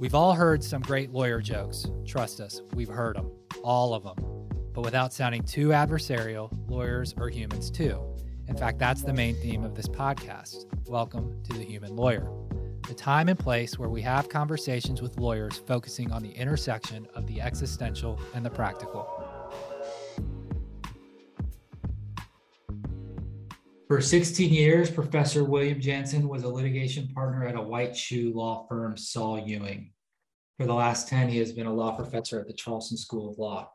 We've 0.00 0.14
all 0.14 0.32
heard 0.32 0.62
some 0.62 0.80
great 0.80 1.10
lawyer 1.10 1.40
jokes. 1.40 1.84
Trust 2.06 2.38
us, 2.38 2.62
we've 2.72 2.88
heard 2.88 3.16
them, 3.16 3.32
all 3.64 3.94
of 3.94 4.04
them. 4.04 4.14
But 4.72 4.82
without 4.82 5.12
sounding 5.12 5.42
too 5.42 5.70
adversarial, 5.70 6.56
lawyers 6.68 7.16
are 7.18 7.28
humans 7.28 7.68
too. 7.68 8.00
In 8.46 8.56
fact, 8.56 8.78
that's 8.78 9.02
the 9.02 9.12
main 9.12 9.34
theme 9.34 9.64
of 9.64 9.74
this 9.74 9.88
podcast. 9.88 10.66
Welcome 10.86 11.42
to 11.42 11.52
The 11.52 11.64
Human 11.64 11.96
Lawyer, 11.96 12.30
the 12.86 12.94
time 12.94 13.28
and 13.28 13.36
place 13.36 13.76
where 13.76 13.88
we 13.88 14.00
have 14.02 14.28
conversations 14.28 15.02
with 15.02 15.18
lawyers 15.18 15.58
focusing 15.66 16.12
on 16.12 16.22
the 16.22 16.30
intersection 16.30 17.08
of 17.16 17.26
the 17.26 17.40
existential 17.40 18.20
and 18.34 18.46
the 18.46 18.50
practical. 18.50 19.17
For 23.88 24.02
16 24.02 24.52
years, 24.52 24.90
Professor 24.90 25.44
William 25.44 25.80
Janssen 25.80 26.28
was 26.28 26.42
a 26.42 26.48
litigation 26.48 27.08
partner 27.08 27.46
at 27.46 27.56
a 27.56 27.62
white 27.62 27.96
shoe 27.96 28.34
law 28.34 28.66
firm, 28.68 28.98
Saul 28.98 29.38
Ewing. 29.38 29.92
For 30.58 30.66
the 30.66 30.74
last 30.74 31.08
10, 31.08 31.30
he 31.30 31.38
has 31.38 31.52
been 31.52 31.66
a 31.66 31.72
law 31.72 31.96
professor 31.96 32.38
at 32.38 32.46
the 32.46 32.52
Charleston 32.52 32.98
School 32.98 33.30
of 33.30 33.38
Law. 33.38 33.70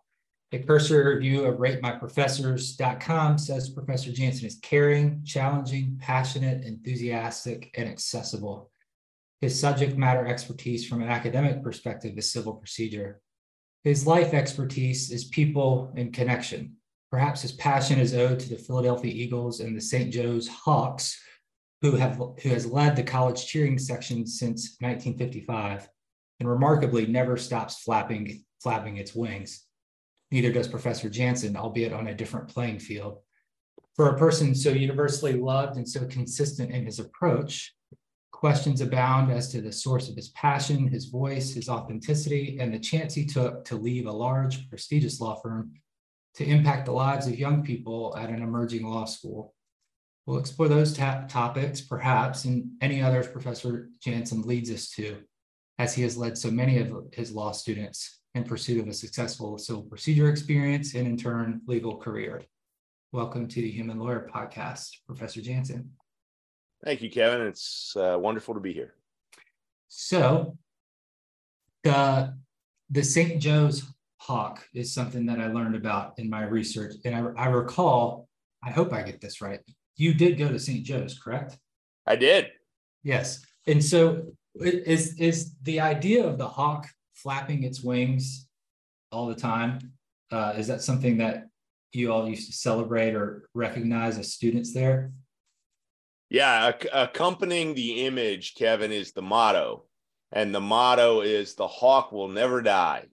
A 0.51 0.59
cursory 0.59 1.15
review 1.15 1.45
of 1.45 1.57
ratemyprofessors.com 1.57 3.39
says 3.39 3.71
Professor 3.71 4.11
Janssen 4.11 4.45
is 4.45 4.59
caring, 4.61 5.23
challenging, 5.25 5.97
passionate, 5.99 6.63
enthusiastic, 6.63 7.71
and 7.75 7.89
accessible. 7.89 8.69
His 9.41 9.59
subject 9.59 9.97
matter 9.97 10.27
expertise 10.27 10.87
from 10.87 11.01
an 11.01 11.09
academic 11.09 11.63
perspective 11.63 12.15
is 12.19 12.31
civil 12.31 12.53
procedure. 12.53 13.19
His 13.83 14.05
life 14.05 14.35
expertise 14.35 15.09
is 15.09 15.23
people 15.23 15.91
and 15.97 16.13
connection. 16.13 16.75
Perhaps 17.13 17.43
his 17.43 17.51
passion 17.51 17.99
is 17.99 18.15
owed 18.15 18.39
to 18.39 18.49
the 18.49 18.57
Philadelphia 18.57 19.13
Eagles 19.13 19.59
and 19.59 19.77
the 19.77 19.81
St. 19.81 20.11
Joe's 20.11 20.47
Hawks, 20.47 21.21
who 21.83 21.91
have 21.91 22.15
who 22.15 22.49
has 22.49 22.65
led 22.65 22.95
the 22.95 23.03
college 23.03 23.45
cheering 23.45 23.77
section 23.77 24.25
since 24.25 24.77
1955, 24.79 25.87
and 26.39 26.49
remarkably 26.49 27.05
never 27.05 27.37
stops 27.37 27.83
flapping 27.83 28.43
flapping 28.63 28.97
its 28.97 29.13
wings. 29.13 29.63
Neither 30.31 30.51
does 30.51 30.67
Professor 30.67 31.07
Janssen, 31.07 31.55
albeit 31.55 31.93
on 31.93 32.07
a 32.07 32.15
different 32.15 32.47
playing 32.47 32.79
field. 32.79 33.19
For 33.95 34.07
a 34.07 34.17
person 34.17 34.55
so 34.55 34.71
universally 34.71 35.33
loved 35.33 35.77
and 35.77 35.87
so 35.87 36.07
consistent 36.07 36.71
in 36.71 36.83
his 36.83 36.97
approach, 36.97 37.75
questions 38.31 38.81
abound 38.81 39.31
as 39.31 39.51
to 39.51 39.61
the 39.61 39.71
source 39.71 40.09
of 40.09 40.15
his 40.15 40.29
passion, 40.29 40.87
his 40.87 41.05
voice, 41.05 41.53
his 41.53 41.69
authenticity, 41.69 42.57
and 42.59 42.73
the 42.73 42.79
chance 42.79 43.13
he 43.13 43.23
took 43.23 43.65
to 43.65 43.75
leave 43.75 44.07
a 44.07 44.11
large, 44.11 44.67
prestigious 44.67 45.21
law 45.21 45.35
firm 45.35 45.73
to 46.35 46.45
impact 46.45 46.85
the 46.85 46.91
lives 46.91 47.27
of 47.27 47.37
young 47.37 47.63
people 47.63 48.15
at 48.17 48.29
an 48.29 48.41
emerging 48.41 48.87
law 48.87 49.05
school. 49.05 49.53
We'll 50.25 50.39
explore 50.39 50.67
those 50.67 50.95
ta- 50.95 51.25
topics, 51.27 51.81
perhaps, 51.81 52.45
and 52.45 52.71
any 52.81 53.01
others 53.01 53.27
Professor 53.27 53.89
Janssen 54.01 54.41
leads 54.41 54.71
us 54.71 54.89
to, 54.91 55.17
as 55.77 55.93
he 55.93 56.01
has 56.03 56.17
led 56.17 56.37
so 56.37 56.49
many 56.49 56.79
of 56.79 56.91
his 57.11 57.33
law 57.33 57.51
students 57.51 58.19
in 58.33 58.43
pursuit 58.43 58.81
of 58.81 58.87
a 58.87 58.93
successful 58.93 59.57
civil 59.57 59.83
procedure 59.83 60.29
experience 60.29 60.95
and, 60.95 61.05
in 61.05 61.17
turn, 61.17 61.61
legal 61.67 61.97
career. 61.97 62.41
Welcome 63.11 63.47
to 63.49 63.61
the 63.61 63.69
Human 63.69 63.99
Lawyer 63.99 64.27
Podcast, 64.33 64.89
Professor 65.05 65.41
Janssen. 65.41 65.91
Thank 66.83 67.01
you, 67.01 67.11
Kevin. 67.11 67.45
It's 67.45 67.93
uh, 67.95 68.17
wonderful 68.19 68.55
to 68.55 68.59
be 68.59 68.73
here. 68.73 68.95
So, 69.87 70.57
the 71.83 72.33
the 72.89 73.03
St. 73.03 73.41
Joe's 73.41 73.83
hawk 74.23 74.65
is 74.73 74.93
something 74.93 75.25
that 75.25 75.41
I 75.41 75.47
learned 75.47 75.75
about 75.75 76.13
in 76.17 76.29
my 76.29 76.43
research. 76.43 76.93
And 77.03 77.13
I, 77.13 77.43
I 77.43 77.47
recall, 77.47 78.29
I 78.63 78.71
hope 78.71 78.93
I 78.93 79.03
get 79.03 79.19
this 79.19 79.41
right. 79.41 79.59
You 79.97 80.13
did 80.13 80.37
go 80.37 80.47
to 80.47 80.57
St. 80.57 80.85
Joe's, 80.85 81.19
correct? 81.19 81.57
I 82.07 82.15
did. 82.15 82.47
Yes. 83.03 83.45
And 83.67 83.83
so 83.83 84.33
is 84.55 85.19
is 85.19 85.55
the 85.63 85.79
idea 85.81 86.25
of 86.25 86.37
the 86.37 86.47
hawk 86.47 86.87
flapping 87.15 87.63
its 87.63 87.83
wings 87.83 88.47
all 89.11 89.27
the 89.27 89.35
time? 89.35 89.79
Uh, 90.31 90.53
is 90.57 90.67
that 90.67 90.81
something 90.81 91.17
that 91.17 91.47
you 91.91 92.11
all 92.11 92.27
used 92.27 92.47
to 92.47 92.53
celebrate 92.53 93.15
or 93.15 93.49
recognize 93.53 94.17
as 94.17 94.33
students 94.33 94.73
there? 94.73 95.11
Yeah, 96.29 96.71
accompanying 96.93 97.75
the 97.75 98.05
image, 98.05 98.55
Kevin, 98.55 98.91
is 98.91 99.11
the 99.11 99.21
motto. 99.21 99.83
And 100.31 100.55
the 100.55 100.61
motto 100.61 101.21
is 101.21 101.53
the 101.53 101.67
hawk 101.67 102.11
will 102.11 102.29
never 102.29 102.61
die. 102.61 103.05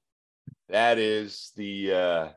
That 0.70 0.98
is 0.98 1.52
the 1.56 1.92
uh, 1.92 2.28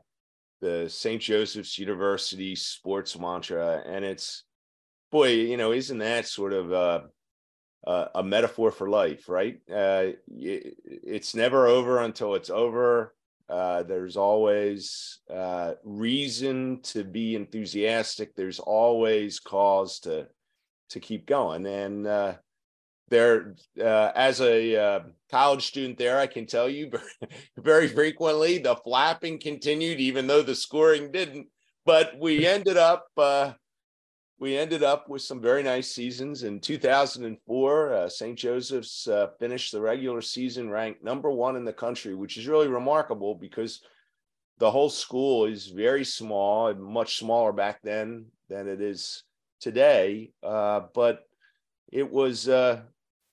the 0.60 0.88
St. 0.88 1.20
Joseph's 1.22 1.78
University 1.78 2.56
sports 2.56 3.18
mantra, 3.18 3.82
and 3.86 4.04
it's 4.04 4.44
boy, 5.12 5.28
you 5.28 5.56
know, 5.56 5.72
isn't 5.72 5.98
that 5.98 6.26
sort 6.26 6.52
of 6.52 6.72
uh, 6.72 7.00
uh, 7.86 8.06
a 8.14 8.22
metaphor 8.22 8.72
for 8.72 8.88
life, 8.88 9.28
right? 9.28 9.60
Uh, 9.72 10.12
it's 10.26 11.34
never 11.34 11.68
over 11.68 12.00
until 12.00 12.34
it's 12.34 12.50
over. 12.50 13.14
Uh, 13.48 13.82
there's 13.84 14.16
always 14.16 15.20
uh, 15.32 15.74
reason 15.84 16.80
to 16.82 17.04
be 17.04 17.36
enthusiastic. 17.36 18.34
There's 18.34 18.58
always 18.58 19.38
cause 19.38 20.00
to 20.00 20.26
to 20.90 21.00
keep 21.00 21.26
going, 21.26 21.66
and 21.66 22.06
uh, 22.06 22.34
there 23.14 23.54
uh, 23.80 24.10
as 24.14 24.40
a 24.40 24.76
uh, 24.76 25.00
college 25.30 25.66
student 25.66 25.96
there 25.96 26.18
i 26.18 26.26
can 26.26 26.46
tell 26.46 26.68
you 26.68 26.90
very 27.58 27.86
frequently 27.86 28.58
the 28.58 28.74
flapping 28.76 29.38
continued 29.38 30.00
even 30.00 30.26
though 30.26 30.42
the 30.42 30.54
scoring 30.54 31.10
didn't. 31.12 31.46
But 31.86 32.18
we 32.18 32.46
ended 32.56 32.76
up 32.76 33.06
uh, 33.16 33.52
we 34.38 34.56
ended 34.56 34.82
up 34.82 35.08
with 35.08 35.22
some 35.22 35.40
very 35.40 35.62
nice 35.62 35.92
seasons. 35.92 36.42
In 36.42 36.60
2004 36.60 37.92
uh, 37.92 38.08
st 38.08 38.38
joseph's 38.38 39.06
uh, 39.06 39.28
finished 39.38 39.72
the 39.72 39.80
regular 39.80 40.20
season 40.20 40.68
ranked 40.68 41.04
number 41.04 41.30
one 41.30 41.56
in 41.56 41.64
the 41.64 41.72
country 41.72 42.14
which 42.14 42.36
is 42.36 42.48
really 42.48 42.68
remarkable 42.68 43.34
because 43.34 43.80
the 44.58 44.70
whole 44.70 44.90
school 44.90 45.46
is 45.46 45.66
very 45.66 46.04
small 46.04 46.68
and 46.68 46.82
much 46.82 47.18
smaller 47.18 47.52
back 47.52 47.80
then 47.82 48.26
than 48.48 48.68
it 48.68 48.80
is 48.80 49.24
today. 49.60 50.30
Uh, 50.42 50.82
but 50.94 51.24
it 51.90 52.08
was 52.10 52.48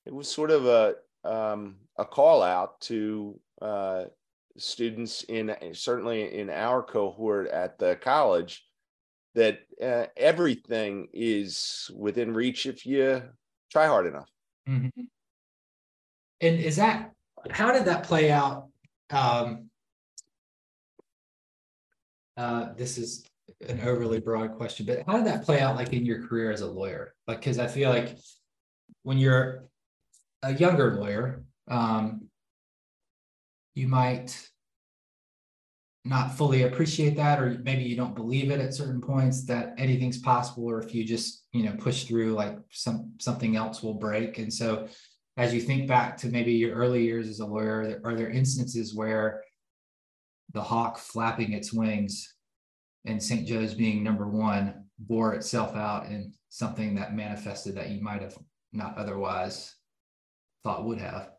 it 0.06 0.14
was 0.14 0.30
sort 0.30 0.52
of 0.52 0.66
a 0.66 0.96
um, 1.24 1.76
a 1.98 2.06
call 2.06 2.42
out 2.42 2.82
to 2.82 3.40
uh, 3.62 4.06
students 4.58 5.24
in 5.24 5.56
certainly 5.74 6.38
in 6.38 6.50
our 6.50 6.82
cohort 6.82 7.48
at 7.48 7.78
the 7.78 7.96
college 8.02 8.66
that 9.36 9.60
uh, 9.82 10.06
everything 10.18 11.08
is 11.14 11.90
within 11.96 12.34
reach 12.34 12.66
if 12.66 12.86
you 12.86 13.22
try 13.72 13.88
hard 13.88 14.08
enough. 14.08 14.30
Mm-hmm. 14.68 15.02
And 16.42 16.60
is 16.60 16.76
that 16.78 17.12
how 17.50 17.72
did 17.72 17.86
that 17.86 18.04
play 18.04 18.32
out? 18.32 18.68
Um, 19.10 19.70
uh, 22.38 22.74
this 22.76 22.98
is 22.98 23.26
an 23.68 23.82
overly 23.82 24.20
broad 24.20 24.56
question, 24.56 24.86
but 24.86 25.04
how 25.06 25.18
did 25.18 25.26
that 25.26 25.44
play 25.44 25.60
out 25.60 25.76
like 25.76 25.94
in 25.94 26.06
your 26.06 26.28
career 26.28 26.52
as 26.52 26.62
a 26.62 26.68
lawyer? 26.68 27.14
Like, 27.28 27.40
because 27.40 27.60
I 27.60 27.68
feel 27.68 27.90
like 27.90 28.18
when 29.04 29.18
you're 29.18 29.71
a 30.44 30.54
younger 30.54 31.00
lawyer, 31.00 31.44
um, 31.70 32.28
you 33.74 33.88
might 33.88 34.38
not 36.04 36.36
fully 36.36 36.64
appreciate 36.64 37.16
that, 37.16 37.40
or 37.40 37.60
maybe 37.64 37.84
you 37.84 37.96
don't 37.96 38.16
believe 38.16 38.50
it 38.50 38.60
at 38.60 38.74
certain 38.74 39.02
points 39.02 39.46
that 39.46 39.74
anything's 39.78 40.18
possible, 40.18 40.66
or 40.66 40.82
if 40.82 40.96
you 40.96 41.04
just 41.04 41.46
you 41.52 41.64
know 41.64 41.76
push 41.78 42.06
through, 42.06 42.34
like 42.34 42.58
some 42.72 43.14
something 43.20 43.56
else 43.56 43.84
will 43.84 43.94
break. 43.94 44.40
And 44.40 44.52
so, 44.52 44.88
as 45.38 45.54
you 45.54 45.62
think 45.62 45.88
back 45.88 46.18
to 46.18 46.28
maybe 46.28 46.54
your 46.54 46.76
early 46.76 47.04
years 47.04 47.28
as 47.28 47.40
a 47.40 47.46
lawyer, 47.46 48.02
are 48.04 48.16
there 48.16 48.30
instances 48.30 48.96
where 48.96 49.44
the 50.54 50.62
hawk 50.62 50.98
flapping 50.98 51.54
its 51.54 51.72
wings 51.72 52.36
and 53.06 53.22
St. 53.22 53.48
Joe's 53.48 53.74
being 53.74 54.04
number 54.04 54.28
one 54.28 54.86
bore 55.00 55.34
itself 55.34 55.76
out 55.76 56.08
in 56.08 56.34
something 56.50 56.96
that 56.96 57.16
manifested 57.16 57.76
that 57.76 57.90
you 57.90 58.02
might 58.02 58.22
have 58.22 58.38
not 58.74 58.98
otherwise 58.98 59.76
thought 60.64 60.86
would 60.86 61.00
have. 61.00 61.30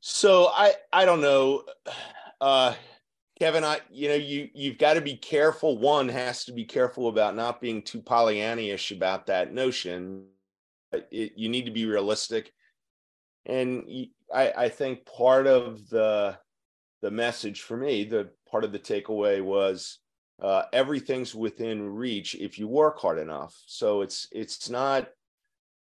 So 0.00 0.46
I 0.46 0.74
I 0.92 1.04
don't 1.04 1.20
know, 1.20 1.64
uh, 2.40 2.74
Kevin. 3.38 3.64
I 3.64 3.80
you 3.90 4.08
know 4.08 4.14
you 4.14 4.48
you've 4.54 4.78
got 4.78 4.94
to 4.94 5.00
be 5.00 5.16
careful. 5.16 5.78
One 5.78 6.08
has 6.08 6.44
to 6.46 6.52
be 6.52 6.64
careful 6.64 7.08
about 7.08 7.36
not 7.36 7.60
being 7.60 7.82
too 7.82 8.00
Pollyannish 8.00 8.96
about 8.96 9.26
that 9.26 9.52
notion. 9.52 10.26
It, 10.92 11.32
you 11.36 11.48
need 11.48 11.66
to 11.66 11.70
be 11.70 11.86
realistic, 11.86 12.52
and 13.44 14.08
I 14.34 14.52
I 14.56 14.68
think 14.70 15.04
part 15.04 15.46
of 15.46 15.88
the 15.90 16.38
the 17.02 17.10
message 17.10 17.62
for 17.62 17.76
me, 17.76 18.04
the 18.04 18.30
part 18.50 18.64
of 18.64 18.72
the 18.72 18.78
takeaway 18.78 19.42
was 19.42 19.98
uh, 20.42 20.62
everything's 20.72 21.34
within 21.34 21.94
reach 21.94 22.34
if 22.34 22.58
you 22.58 22.68
work 22.68 22.98
hard 22.98 23.18
enough. 23.18 23.54
So 23.66 24.00
it's 24.00 24.28
it's 24.32 24.70
not 24.70 25.08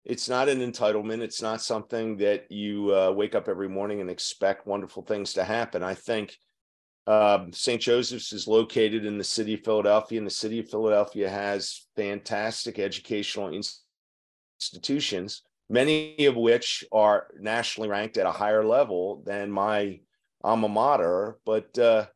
it's 0.05 0.29
not 0.29 0.49
an 0.49 0.59
entitlement. 0.59 1.21
It's 1.21 1.41
not 1.41 1.61
something 1.61 2.17
that 2.17 2.51
you 2.51 2.95
uh, 2.95 3.11
wake 3.11 3.35
up 3.35 3.47
every 3.47 3.69
morning 3.69 4.01
and 4.01 4.09
expect 4.09 4.65
wonderful 4.67 5.03
things 5.03 5.33
to 5.33 5.43
happen. 5.43 5.83
I 5.83 5.93
think 5.93 6.37
um, 7.05 7.51
St. 7.53 7.81
Joseph's 7.81 8.33
is 8.33 8.47
located 8.47 9.05
in 9.05 9.17
the 9.17 9.23
city 9.23 9.55
of 9.55 9.63
Philadelphia, 9.63 10.17
and 10.19 10.27
the 10.27 10.31
city 10.31 10.59
of 10.59 10.69
Philadelphia 10.69 11.29
has 11.29 11.87
fantastic 11.95 12.79
educational 12.79 13.51
institutions. 14.59 15.41
many 15.69 16.25
of 16.25 16.35
which 16.35 16.83
are 16.91 17.27
nationally 17.39 17.89
ranked 17.89 18.17
at 18.17 18.25
a 18.25 18.31
higher 18.31 18.65
level 18.65 19.23
than 19.25 19.51
my 19.51 19.99
alma 20.43 20.67
mater. 20.67 21.37
But 21.45 21.77
uh, 21.77 22.07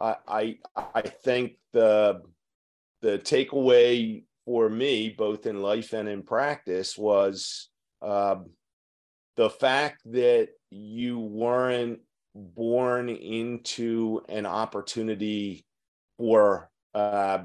I, 0.00 0.16
I, 0.26 0.58
I 0.94 1.02
think 1.02 1.58
the 1.72 2.22
the 3.02 3.18
takeaway 3.18 4.24
for 4.44 4.68
me, 4.68 5.08
both 5.10 5.46
in 5.46 5.62
life 5.62 5.92
and 5.92 6.08
in 6.08 6.22
practice, 6.22 6.98
was 6.98 7.68
uh, 8.02 8.36
the 9.36 9.50
fact 9.50 10.02
that 10.12 10.48
you 10.70 11.18
weren't 11.18 12.00
born 12.34 13.08
into 13.08 14.22
an 14.28 14.46
opportunity 14.46 15.64
for 16.18 16.70
uh, 16.94 17.44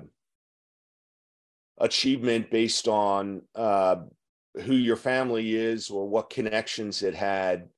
achievement 1.79 2.51
based 2.51 2.87
on 2.87 3.41
uh, 3.55 3.97
who 4.61 4.73
your 4.73 4.97
family 4.97 5.55
is 5.55 5.89
or 5.89 6.07
what 6.07 6.29
connections 6.29 7.03
it 7.03 7.15
had 7.15 7.69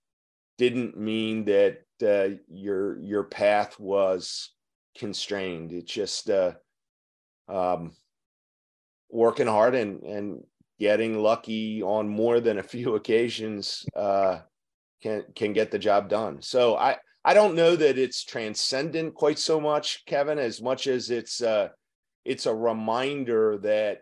didn't 0.58 0.98
mean 0.98 1.46
that 1.46 1.82
uh, 2.04 2.36
your 2.50 3.00
your 3.00 3.24
path 3.24 3.80
was 3.80 4.52
constrained. 4.98 5.72
It 5.72 5.86
just 5.86 6.30
uh, 6.30 6.54
um, 7.48 7.92
working 9.12 9.48
hard 9.48 9.76
and 9.76 10.02
and 10.04 10.44
getting 10.80 11.20
lucky 11.20 11.84
on 11.84 12.08
more 12.08 12.40
than 12.40 12.58
a 12.58 12.64
few 12.76 12.96
occasions 12.96 13.86
uh, 13.96 14.40
can 15.02 15.24
can 15.36 15.54
get 15.54 15.72
the 15.72 15.80
job 15.80 16.10
done. 16.10 16.42
So 16.42 16.76
I 16.76 16.98
I 17.24 17.34
don't 17.34 17.56
know 17.56 17.76
that 17.76 17.98
it's 17.98 18.24
transcendent 18.24 19.14
quite 19.14 19.38
so 19.38 19.60
much, 19.60 20.06
Kevin, 20.06 20.40
as 20.40 20.62
much 20.62 20.88
as 20.88 21.12
it's 21.12 21.42
uh, 21.42 21.70
it's 22.26 22.46
a 22.46 22.56
reminder 22.56 23.60
that 23.60 24.02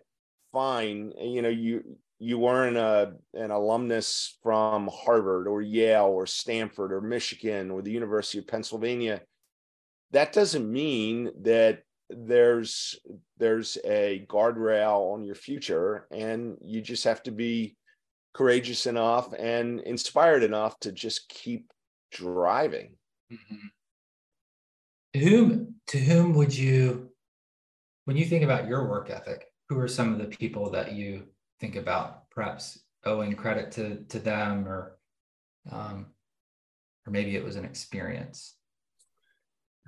fine, 0.52 1.14
you 1.20 1.42
know, 1.42 1.50
you 1.50 1.98
you 2.20 2.38
weren't 2.38 2.78
a, 2.78 3.14
an 3.34 3.52
alumnus 3.52 4.38
from 4.44 4.90
Harvard 4.92 5.48
or 5.48 5.62
Yale 5.62 6.06
or 6.06 6.26
Stanford 6.26 6.92
or 6.92 7.00
Michigan 7.00 7.72
or 7.72 7.82
the 7.82 7.92
University 7.92 8.40
of 8.40 8.48
Pennsylvania. 8.48 9.22
That 10.12 10.34
doesn't 10.34 10.70
mean 10.70 11.32
that 11.44 11.84
there's 12.10 13.00
there's 13.38 13.78
a 13.86 14.26
guardrail 14.28 15.14
on 15.14 15.24
your 15.24 15.36
future 15.36 16.08
and 16.12 16.58
you 16.62 16.82
just 16.82 17.04
have 17.04 17.22
to 17.24 17.32
be 17.32 17.76
courageous 18.34 18.86
enough 18.86 19.34
and 19.38 19.80
inspired 19.82 20.44
enough 20.44 20.80
to 20.80 20.92
just 20.92 21.30
keep 21.30 21.72
driving 22.12 22.96
mm-hmm. 23.32 25.20
whom 25.20 25.76
to 25.88 26.00
whom 26.00 26.34
would 26.34 26.56
you 26.56 27.10
when 28.06 28.18
you 28.18 28.26
think 28.26 28.44
about 28.44 28.68
your 28.68 28.88
work 28.88 29.10
ethic 29.10 29.46
who 29.68 29.78
are 29.78 29.88
some 29.88 30.12
of 30.12 30.20
the 30.20 30.38
people 30.38 30.72
that 30.72 30.94
you 30.94 31.24
think 31.60 31.76
about 31.76 32.28
perhaps 32.32 32.80
owing 33.06 33.36
credit 33.36 33.72
to 33.72 34.04
to 34.10 34.20
them 34.20 34.68
or 34.68 34.98
um, 35.72 36.08
or 37.06 37.12
maybe 37.12 37.36
it 37.36 37.44
was 37.44 37.56
an 37.56 37.66
experience 37.66 38.56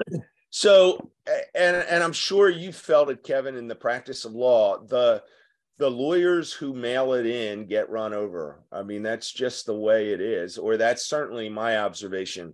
so, 0.51 1.11
and 1.55 1.75
and 1.77 2.03
I'm 2.03 2.13
sure 2.13 2.49
you 2.49 2.71
felt 2.71 3.09
it, 3.09 3.23
Kevin, 3.23 3.55
in 3.55 3.67
the 3.67 3.75
practice 3.75 4.25
of 4.25 4.33
law. 4.33 4.77
The 4.83 5.23
the 5.79 5.89
lawyers 5.89 6.53
who 6.53 6.73
mail 6.73 7.13
it 7.13 7.25
in 7.25 7.65
get 7.65 7.89
run 7.89 8.13
over. 8.13 8.63
I 8.71 8.83
mean, 8.83 9.01
that's 9.01 9.31
just 9.31 9.65
the 9.65 9.75
way 9.75 10.09
it 10.09 10.21
is, 10.21 10.57
or 10.57 10.77
that's 10.77 11.07
certainly 11.07 11.49
my 11.49 11.79
observation. 11.79 12.53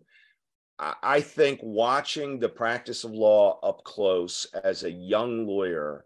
I 0.79 1.21
think 1.21 1.59
watching 1.63 2.37
the 2.39 2.49
practice 2.49 3.03
of 3.03 3.11
law 3.11 3.59
up 3.61 3.83
close 3.83 4.45
as 4.63 4.83
a 4.83 4.91
young 4.91 5.47
lawyer, 5.47 6.05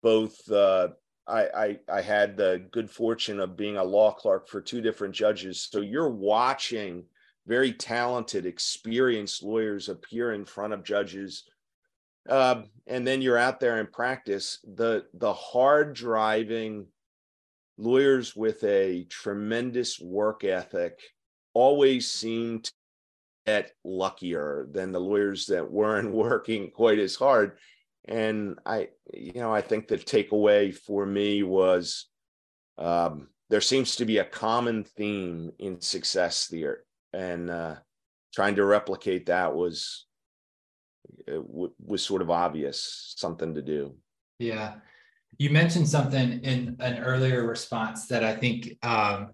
both 0.00 0.48
uh, 0.48 0.90
I, 1.26 1.42
I, 1.42 1.78
I 1.92 2.00
had 2.02 2.36
the 2.36 2.64
good 2.70 2.88
fortune 2.88 3.40
of 3.40 3.56
being 3.56 3.76
a 3.76 3.84
law 3.84 4.12
clerk 4.12 4.48
for 4.48 4.60
two 4.60 4.80
different 4.80 5.12
judges. 5.12 5.68
So 5.70 5.80
you're 5.80 6.08
watching 6.08 7.04
very 7.46 7.72
talented, 7.72 8.44
experienced 8.44 9.42
lawyers 9.42 9.88
appear 9.88 10.32
in 10.32 10.44
front 10.44 10.72
of 10.72 10.84
judges. 10.84 11.44
Uh, 12.28 12.62
and 12.86 13.06
then 13.06 13.22
you're 13.22 13.38
out 13.38 13.60
there 13.60 13.78
in 13.78 13.86
practice. 13.86 14.58
The 14.64 15.06
the 15.14 15.32
hard 15.32 15.94
driving 15.94 16.86
lawyers 17.78 18.34
with 18.34 18.64
a 18.64 19.04
tremendous 19.04 20.00
work 20.00 20.42
ethic 20.42 20.98
always 21.54 22.10
seem 22.10 22.62
to 22.62 22.72
get 23.46 23.70
luckier 23.84 24.66
than 24.72 24.90
the 24.90 25.00
lawyers 25.00 25.46
that 25.46 25.70
weren't 25.70 26.12
working 26.12 26.70
quite 26.70 26.98
as 26.98 27.14
hard. 27.14 27.58
And 28.08 28.58
I, 28.64 28.88
you 29.14 29.32
know, 29.34 29.52
I 29.52 29.60
think 29.60 29.86
the 29.86 29.98
takeaway 29.98 30.74
for 30.74 31.06
me 31.06 31.42
was 31.44 32.06
um, 32.78 33.28
there 33.50 33.60
seems 33.60 33.96
to 33.96 34.04
be 34.04 34.18
a 34.18 34.24
common 34.24 34.84
theme 34.84 35.52
in 35.58 35.80
success 35.80 36.48
there 36.48 36.80
and 37.16 37.50
uh, 37.50 37.76
trying 38.34 38.56
to 38.56 38.64
replicate 38.64 39.26
that 39.26 39.54
was 39.54 40.06
was 41.48 42.02
sort 42.02 42.20
of 42.20 42.30
obvious 42.30 43.14
something 43.16 43.54
to 43.54 43.62
do. 43.62 43.94
Yeah. 44.38 44.74
You 45.38 45.50
mentioned 45.50 45.88
something 45.88 46.40
in 46.44 46.76
an 46.80 46.98
earlier 46.98 47.46
response 47.46 48.06
that 48.08 48.24
i 48.24 48.34
think 48.34 48.70
um, 48.82 49.30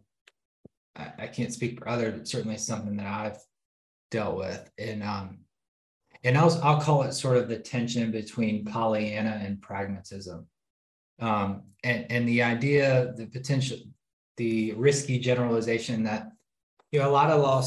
I, 0.96 1.12
I, 1.18 1.26
can't 1.28 1.52
speak 1.52 1.78
for 1.78 1.88
other 1.88 2.10
but 2.10 2.26
certainly 2.28 2.58
something 2.58 2.96
that 2.96 3.06
i've 3.06 3.38
dealt 4.10 4.36
with 4.36 4.70
and 4.78 5.02
um, 5.02 5.38
and 6.24 6.38
I'll, 6.38 6.60
I'll 6.62 6.80
call 6.80 7.02
it 7.02 7.12
sort 7.12 7.36
of 7.36 7.48
the 7.48 7.58
tension 7.58 8.10
between 8.10 8.64
pollyanna 8.64 9.40
and 9.42 9.60
pragmatism. 9.60 10.46
Um, 11.20 11.62
and 11.84 12.06
and 12.10 12.28
the 12.28 12.42
idea 12.42 13.12
the 13.16 13.26
potential 13.26 13.78
the 14.36 14.72
risky 14.72 15.18
generalization 15.18 16.04
that 16.04 16.31
you 16.92 17.00
know 17.00 17.08
a 17.08 17.10
lot 17.10 17.30
of 17.30 17.40
law 17.40 17.62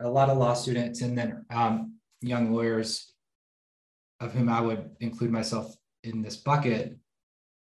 a 0.00 0.08
lot 0.08 0.28
of 0.28 0.38
law 0.38 0.54
students 0.54 1.00
and 1.00 1.16
then 1.16 1.44
um, 1.50 1.94
young 2.20 2.52
lawyers 2.52 3.12
of 4.20 4.32
whom 4.32 4.48
I 4.48 4.60
would 4.60 4.90
include 5.00 5.30
myself 5.30 5.74
in 6.04 6.22
this 6.22 6.36
bucket 6.36 6.96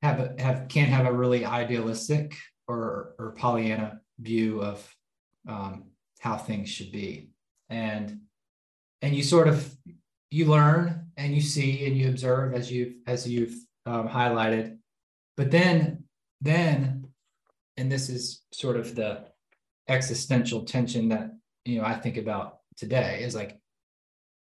have 0.02 0.20
a, 0.20 0.34
have 0.38 0.68
can 0.68 0.88
have 0.88 1.06
a 1.06 1.12
really 1.12 1.44
idealistic 1.44 2.36
or 2.66 3.14
or 3.18 3.32
Pollyanna 3.32 4.00
view 4.20 4.62
of 4.62 4.94
um, 5.48 5.84
how 6.20 6.36
things 6.36 6.68
should 6.68 6.92
be. 6.92 7.30
And 7.68 8.20
and 9.02 9.14
you 9.14 9.22
sort 9.22 9.48
of 9.48 9.74
you 10.30 10.46
learn 10.46 11.06
and 11.16 11.34
you 11.34 11.40
see 11.40 11.86
and 11.86 11.96
you 11.96 12.08
observe 12.08 12.54
as 12.54 12.70
you've 12.70 12.94
as 13.06 13.28
you've 13.28 13.54
um, 13.86 14.08
highlighted. 14.08 14.78
But 15.36 15.50
then 15.50 16.04
then 16.40 17.06
and 17.76 17.90
this 17.90 18.08
is 18.08 18.42
sort 18.52 18.76
of 18.76 18.94
the 18.94 19.27
existential 19.88 20.64
tension 20.64 21.08
that 21.08 21.30
you 21.64 21.80
know 21.80 21.86
I 21.86 21.94
think 21.94 22.16
about 22.16 22.58
today 22.76 23.20
is 23.22 23.34
like 23.34 23.58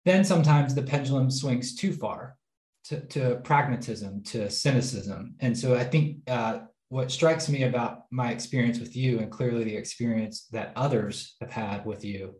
then 0.05 0.23
sometimes 0.23 0.75
the 0.75 0.83
pendulum 0.83 1.31
swings 1.31 1.75
too 1.75 1.91
far 1.91 2.37
to, 2.85 2.99
to 3.07 3.35
pragmatism 3.43 4.21
to 4.23 4.49
cynicism. 4.49 5.35
And 5.39 5.57
so 5.57 5.75
I 5.75 5.83
think 5.83 6.17
uh, 6.27 6.59
what 6.89 7.11
strikes 7.11 7.49
me 7.49 7.63
about 7.63 8.03
my 8.11 8.31
experience 8.31 8.79
with 8.79 8.95
you 8.95 9.19
and 9.19 9.31
clearly 9.31 9.63
the 9.63 9.75
experience 9.75 10.45
that 10.51 10.71
others 10.75 11.35
have 11.41 11.49
had 11.49 11.85
with 11.85 12.05
you 12.05 12.35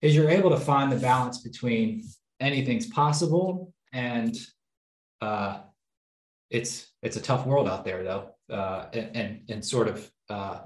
is 0.00 0.16
you're 0.16 0.30
able 0.30 0.50
to 0.50 0.56
find 0.56 0.90
the 0.90 0.96
balance 0.96 1.42
between 1.42 2.02
anything's 2.40 2.86
possible 2.86 3.74
and 3.92 4.38
uh, 5.20 5.60
it's 6.48 6.88
it's 7.02 7.16
a 7.16 7.20
tough 7.20 7.44
world 7.44 7.68
out 7.68 7.84
there 7.84 8.02
though 8.02 8.30
uh, 8.50 8.86
and, 8.94 9.16
and, 9.16 9.40
and 9.50 9.64
sort 9.64 9.88
of 9.88 10.10
uh, 10.30 10.60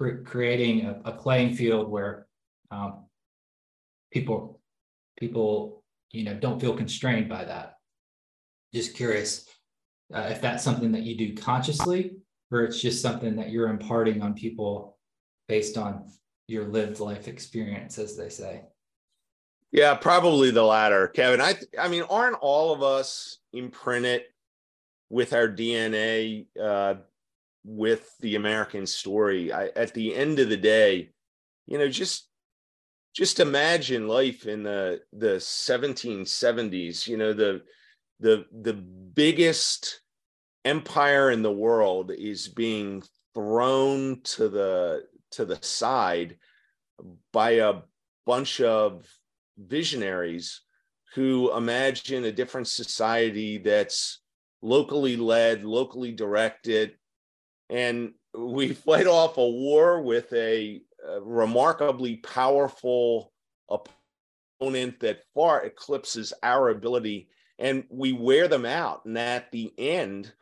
cre- 0.00 0.22
creating 0.24 0.86
a, 0.86 1.00
a, 1.04 1.12
playing 1.12 1.54
field 1.54 1.90
where 1.90 2.26
um, 2.70 3.04
people 4.10 4.60
people 5.18 5.84
you 6.10 6.24
know 6.24 6.34
don't 6.34 6.60
feel 6.60 6.74
constrained 6.74 7.28
by 7.28 7.44
that. 7.44 7.74
Just 8.72 8.94
curious 8.94 9.46
uh, 10.14 10.28
if 10.30 10.40
that's 10.40 10.64
something 10.64 10.92
that 10.92 11.02
you 11.02 11.16
do 11.16 11.34
consciously, 11.34 12.16
or 12.50 12.62
it's 12.62 12.80
just 12.80 13.02
something 13.02 13.36
that 13.36 13.50
you're 13.50 13.68
imparting 13.68 14.22
on 14.22 14.34
people 14.34 14.96
based 15.48 15.76
on 15.76 16.10
your 16.48 16.64
lived 16.64 17.00
life 17.00 17.28
experience, 17.28 17.98
as 17.98 18.16
they 18.16 18.28
say. 18.28 18.62
Yeah, 19.72 19.94
probably 19.94 20.50
the 20.50 20.64
latter, 20.64 21.08
Kevin. 21.08 21.40
I 21.40 21.54
I 21.78 21.88
mean, 21.88 22.02
aren't 22.08 22.36
all 22.40 22.72
of 22.72 22.82
us 22.82 23.38
imprinted 23.52 24.22
with 25.10 25.32
our 25.32 25.48
DNA 25.48 26.46
uh, 26.60 26.94
with 27.64 28.10
the 28.20 28.36
American 28.36 28.86
story. 28.86 29.52
I, 29.52 29.66
at 29.68 29.94
the 29.94 30.14
end 30.14 30.38
of 30.38 30.48
the 30.48 30.56
day, 30.56 31.10
you 31.66 31.78
know, 31.78 31.88
just 31.88 32.28
just 33.14 33.40
imagine 33.40 34.08
life 34.08 34.46
in 34.46 34.62
the 34.62 35.00
the 35.12 35.36
1770s. 35.36 37.06
You 37.06 37.16
know, 37.16 37.32
the 37.32 37.62
the 38.20 38.46
the 38.52 38.74
biggest 38.74 40.00
empire 40.64 41.30
in 41.30 41.42
the 41.42 41.52
world 41.52 42.12
is 42.12 42.48
being 42.48 43.02
thrown 43.34 44.20
to 44.22 44.48
the 44.48 45.04
to 45.32 45.44
the 45.44 45.58
side 45.62 46.36
by 47.32 47.52
a 47.52 47.74
bunch 48.26 48.60
of 48.60 49.06
visionaries 49.58 50.62
who 51.14 51.54
imagine 51.56 52.24
a 52.24 52.32
different 52.32 52.68
society 52.68 53.58
that's 53.58 54.20
locally 54.62 55.16
led, 55.16 55.64
locally 55.64 56.12
directed, 56.12 56.92
and 57.70 58.12
we 58.36 58.74
fight 58.74 59.06
off 59.06 59.38
a 59.38 59.48
war 59.48 60.02
with 60.02 60.32
a, 60.32 60.80
a 61.08 61.20
remarkably 61.20 62.16
powerful 62.16 63.32
opponent 63.70 65.00
that 65.00 65.22
far 65.34 65.64
eclipses 65.64 66.32
our 66.42 66.68
ability, 66.68 67.28
and 67.58 67.84
we 67.88 68.12
wear 68.12 68.48
them 68.48 68.66
out. 68.66 69.04
And 69.06 69.16
at 69.16 69.50
the 69.52 69.72
end, 69.78 70.32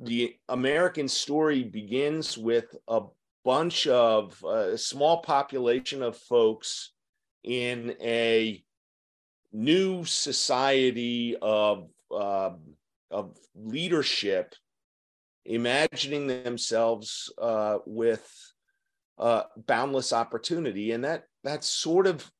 the 0.00 0.36
American 0.48 1.08
story 1.08 1.62
begins 1.62 2.36
with 2.36 2.76
a 2.88 3.02
bunch 3.44 3.86
of 3.86 4.42
uh, 4.44 4.72
a 4.72 4.78
small 4.78 5.22
population 5.22 6.02
of 6.02 6.16
folks 6.16 6.90
in 7.44 7.94
a 8.00 8.62
new 9.52 10.04
society 10.04 11.36
of 11.40 11.88
uh, 12.10 12.50
of 13.10 13.38
leadership 13.54 14.54
imagining 15.46 16.26
themselves 16.26 17.32
uh, 17.40 17.78
with 17.86 18.28
uh, 19.18 19.44
boundless 19.66 20.12
opportunity. 20.12 20.92
And 20.92 21.04
that 21.04 21.24
that's 21.42 21.68
sort 21.68 22.06
of 22.06 22.30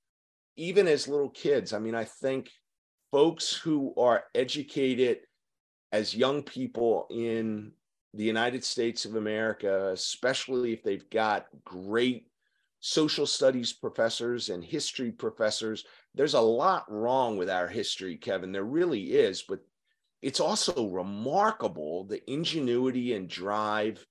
even 0.57 0.89
as 0.89 1.09
little 1.09 1.31
kids 1.31 1.73
i 1.73 1.79
mean 1.79 1.95
i 1.95 2.05
think 2.05 2.51
folks 3.13 3.53
who 3.53 3.95
are 3.97 4.25
educated 4.35 5.19
as 5.93 6.15
young 6.15 6.43
people 6.43 7.07
in 7.11 7.71
the 8.15 8.25
united 8.25 8.65
states 8.65 9.05
of 9.05 9.15
america 9.15 9.91
especially 9.93 10.73
if 10.73 10.83
they've 10.83 11.09
got 11.11 11.47
great 11.65 12.27
social 12.81 13.27
studies 13.27 13.73
professors 13.73 14.49
and 14.49 14.65
history 14.65 15.11
professors 15.11 15.85
there's 16.15 16.35
a 16.35 16.41
lot 16.41 16.91
wrong 16.91 17.37
with 17.37 17.51
our 17.51 17.69
history 17.69 18.17
kevin. 18.17 18.53
There 18.53 18.65
really 18.65 19.13
is 19.13 19.43
but 19.43 19.61
it's 20.27 20.41
also 20.41 20.89
remarkable 20.89 22.03
the 22.03 22.21
ingenuity 22.29 23.13
and 23.13 23.29
drive 23.29 24.05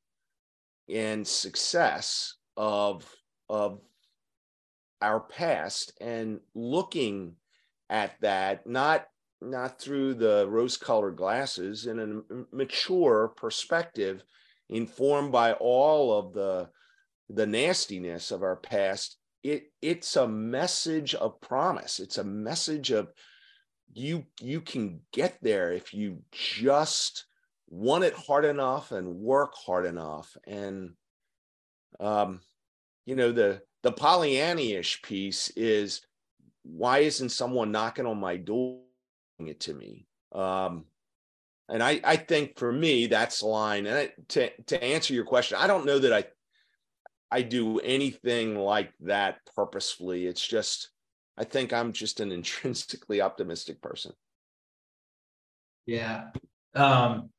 and 0.88 1.28
success 1.28 2.36
of 2.56 3.06
of 3.50 3.82
our 5.02 5.20
past 5.20 5.92
and 6.00 6.40
looking 6.54 7.36
at 7.90 8.14
that 8.22 8.66
not 8.66 9.08
not 9.42 9.78
through 9.78 10.14
the 10.14 10.48
rose 10.48 10.78
colored 10.78 11.18
glasses 11.18 11.86
in 11.86 12.00
a 12.00 12.56
mature 12.56 13.34
perspective 13.36 14.24
informed 14.70 15.34
by 15.34 15.52
all 15.52 16.18
of 16.18 16.34
the 16.34 16.70
the 17.28 17.46
nastiness 17.46 18.32
of 18.32 18.42
our 18.42 18.56
past 18.56 19.18
it 19.44 19.72
it's 19.82 20.16
a 20.16 20.28
message 20.28 21.14
of 21.14 21.40
promise. 21.40 22.00
It's 22.00 22.18
a 22.18 22.24
message 22.24 22.90
of 22.90 23.10
you 23.94 24.26
you 24.42 24.62
can 24.62 25.02
get 25.14 25.38
there 25.42 25.72
if 25.72 25.94
you 25.94 26.20
just 26.32 27.26
want 27.70 28.04
it 28.04 28.14
hard 28.14 28.46
enough 28.46 28.92
and 28.92 29.16
work 29.16 29.54
hard 29.56 29.86
enough. 29.86 30.36
And 30.46 30.94
um 32.00 32.42
you 33.06 33.16
know 33.16 33.32
the 33.32 33.62
the 33.84 33.92
pollyannish 33.92 35.02
piece 35.04 35.50
is 35.56 36.02
why 36.64 37.00
isn't 37.00 37.30
someone 37.30 37.72
knocking 37.72 38.06
on 38.06 38.20
my 38.20 38.38
door 38.38 38.82
it 39.40 39.60
to 39.62 39.74
me? 39.74 40.08
Um 40.32 40.86
and 41.70 41.82
i 41.82 42.00
i 42.04 42.16
think 42.16 42.58
for 42.60 42.72
me 42.72 43.08
that's 43.08 43.40
the 43.40 43.48
line 43.48 43.88
and 43.88 43.98
I, 43.98 44.12
to 44.30 44.50
to 44.68 44.84
answer 44.84 45.14
your 45.14 45.26
question 45.26 45.58
i 45.60 45.68
don't 45.68 45.86
know 45.86 45.98
that 46.00 46.14
i 46.14 46.24
i 47.32 47.42
do 47.42 47.80
anything 47.80 48.56
like 48.56 48.94
that 49.02 49.40
purposefully. 49.56 50.26
It's 50.26 50.46
just 50.46 50.90
I 51.38 51.44
think 51.44 51.74
I'm 51.74 51.92
just 51.92 52.20
an 52.20 52.32
intrinsically 52.40 53.22
optimistic 53.22 53.82
person. 53.82 54.14
Yeah. 55.86 56.30
Um, 56.74 57.30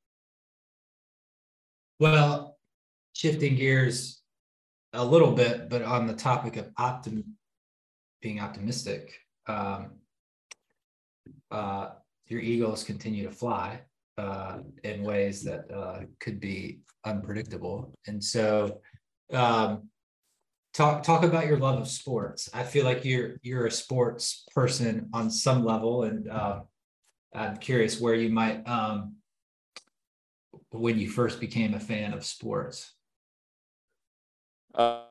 well, 1.98 2.58
shifting 3.12 3.56
gears 3.56 4.22
a 4.92 5.04
little 5.04 5.32
bit, 5.32 5.68
but 5.68 5.82
on 5.82 6.06
the 6.06 6.14
topic 6.14 6.56
of 6.56 6.72
optim 6.74 7.24
being 8.22 8.40
optimistic, 8.40 9.12
um, 9.46 9.92
uh, 11.50 11.90
your 12.28 12.40
Eagles 12.40 12.84
continue 12.84 13.24
to 13.24 13.30
fly 13.30 13.80
uh, 14.18 14.58
in 14.84 15.02
ways 15.02 15.42
that 15.44 15.70
uh, 15.70 16.00
could 16.20 16.40
be 16.40 16.80
unpredictable. 17.04 17.92
And 18.06 18.22
so, 18.22 18.80
um, 19.32 19.88
talk 20.76 21.02
talk 21.02 21.22
about 21.22 21.46
your 21.46 21.58
love 21.58 21.80
of 21.80 21.88
sports. 21.88 22.50
I 22.52 22.62
feel 22.62 22.84
like 22.84 23.04
you're 23.04 23.36
you're 23.42 23.66
a 23.66 23.70
sports 23.70 24.44
person 24.54 25.08
on 25.12 25.30
some 25.30 25.64
level, 25.64 26.04
and 26.04 26.28
uh, 26.28 26.60
I'm 27.34 27.56
curious 27.56 28.00
where 28.00 28.14
you 28.14 28.28
might 28.28 28.68
um, 28.68 29.16
when 30.70 30.98
you 30.98 31.08
first 31.08 31.40
became 31.40 31.74
a 31.74 31.80
fan 31.80 32.12
of 32.12 32.24
sports. 32.24 32.92
Uh, 34.74 35.04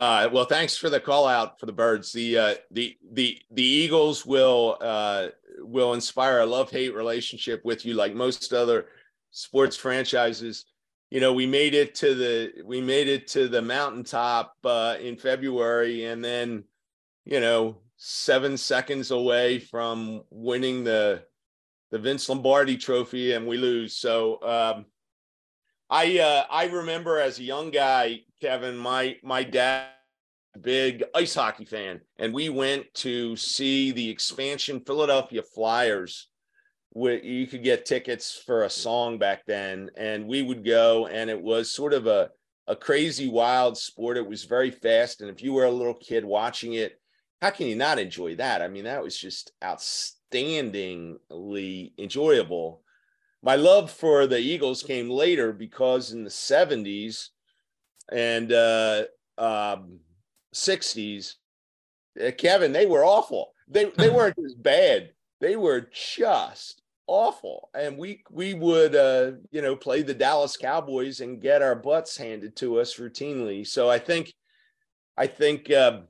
uh, 0.00 0.28
well, 0.32 0.44
thanks 0.44 0.76
for 0.76 0.90
the 0.90 0.98
call 0.98 1.28
out 1.28 1.60
for 1.60 1.66
the 1.66 1.72
birds. 1.72 2.12
The 2.12 2.38
uh, 2.38 2.54
the 2.72 2.96
the 3.12 3.38
the 3.52 3.62
Eagles 3.62 4.26
will 4.26 4.76
uh, 4.80 5.28
will 5.60 5.94
inspire 5.94 6.40
a 6.40 6.46
love 6.46 6.70
hate 6.70 6.94
relationship 6.94 7.64
with 7.64 7.86
you, 7.86 7.94
like 7.94 8.12
most 8.12 8.52
other 8.52 8.86
sports 9.30 9.76
franchises 9.76 10.66
you 11.12 11.20
know 11.20 11.34
we 11.34 11.44
made 11.44 11.74
it 11.74 11.94
to 11.96 12.14
the 12.14 12.62
we 12.64 12.80
made 12.80 13.06
it 13.06 13.26
to 13.28 13.46
the 13.46 13.60
mountaintop 13.60 14.56
uh, 14.64 14.96
in 14.98 15.18
February, 15.18 16.06
and 16.06 16.24
then 16.24 16.64
you 17.26 17.38
know 17.38 17.76
seven 17.98 18.56
seconds 18.56 19.10
away 19.10 19.58
from 19.58 20.22
winning 20.30 20.84
the 20.84 21.22
the 21.90 21.98
Vince 21.98 22.30
Lombardi 22.30 22.78
Trophy, 22.78 23.34
and 23.34 23.46
we 23.46 23.58
lose. 23.58 23.94
So 23.94 24.42
um, 24.42 24.86
I 25.90 26.18
uh, 26.18 26.44
I 26.50 26.68
remember 26.68 27.18
as 27.18 27.38
a 27.38 27.44
young 27.44 27.70
guy, 27.70 28.20
Kevin, 28.40 28.78
my 28.78 29.18
my 29.22 29.44
dad 29.44 29.88
big 30.62 31.04
ice 31.14 31.34
hockey 31.34 31.64
fan 31.64 31.98
and 32.18 32.34
we 32.34 32.50
went 32.50 32.84
to 32.92 33.34
see 33.36 33.90
the 33.90 34.10
expansion 34.10 34.80
Philadelphia 34.80 35.42
Flyers 35.42 36.28
you 36.94 37.46
could 37.46 37.62
get 37.62 37.86
tickets 37.86 38.42
for 38.44 38.64
a 38.64 38.70
song 38.70 39.18
back 39.18 39.46
then 39.46 39.88
and 39.96 40.26
we 40.26 40.42
would 40.42 40.62
go 40.64 41.06
and 41.06 41.30
it 41.30 41.40
was 41.40 41.72
sort 41.72 41.94
of 41.94 42.06
a 42.06 42.28
a 42.68 42.76
crazy 42.76 43.28
wild 43.28 43.76
sport. 43.76 44.16
It 44.16 44.28
was 44.28 44.44
very 44.44 44.70
fast 44.70 45.20
and 45.20 45.28
if 45.28 45.42
you 45.42 45.52
were 45.52 45.64
a 45.64 45.70
little 45.70 45.94
kid 45.94 46.24
watching 46.24 46.74
it 46.74 47.00
how 47.40 47.50
can 47.50 47.66
you 47.66 47.74
not 47.74 47.98
enjoy 47.98 48.36
that? 48.36 48.62
I 48.62 48.68
mean 48.68 48.84
that 48.84 49.02
was 49.02 49.16
just 49.16 49.50
outstandingly 49.62 51.92
enjoyable. 51.98 52.82
My 53.42 53.56
love 53.56 53.90
for 53.90 54.28
the 54.28 54.38
eagles 54.38 54.84
came 54.84 55.10
later 55.10 55.52
because 55.52 56.12
in 56.12 56.22
the 56.24 56.30
70s 56.30 57.30
and 58.12 58.52
uh, 58.52 59.04
um, 59.38 59.98
60s 60.54 61.34
uh, 62.22 62.30
kevin 62.36 62.72
they 62.72 62.84
were 62.84 63.04
awful. 63.04 63.54
They 63.66 63.86
they 63.86 64.10
weren't 64.14 64.36
as 64.44 64.54
bad. 64.54 65.12
They 65.40 65.56
were 65.56 65.88
just 65.90 66.81
awful. 67.12 67.68
And 67.74 67.98
we 67.98 68.24
we 68.30 68.54
would 68.54 68.96
uh 68.96 69.32
you 69.50 69.60
know 69.60 69.76
play 69.76 70.02
the 70.02 70.14
Dallas 70.14 70.56
Cowboys 70.56 71.20
and 71.20 71.40
get 71.40 71.62
our 71.62 71.74
butts 71.74 72.16
handed 72.16 72.56
to 72.56 72.80
us 72.80 72.96
routinely. 72.96 73.66
So 73.66 73.90
I 73.90 73.98
think 73.98 74.32
I 75.16 75.26
think 75.26 75.70
uh, 75.70 76.00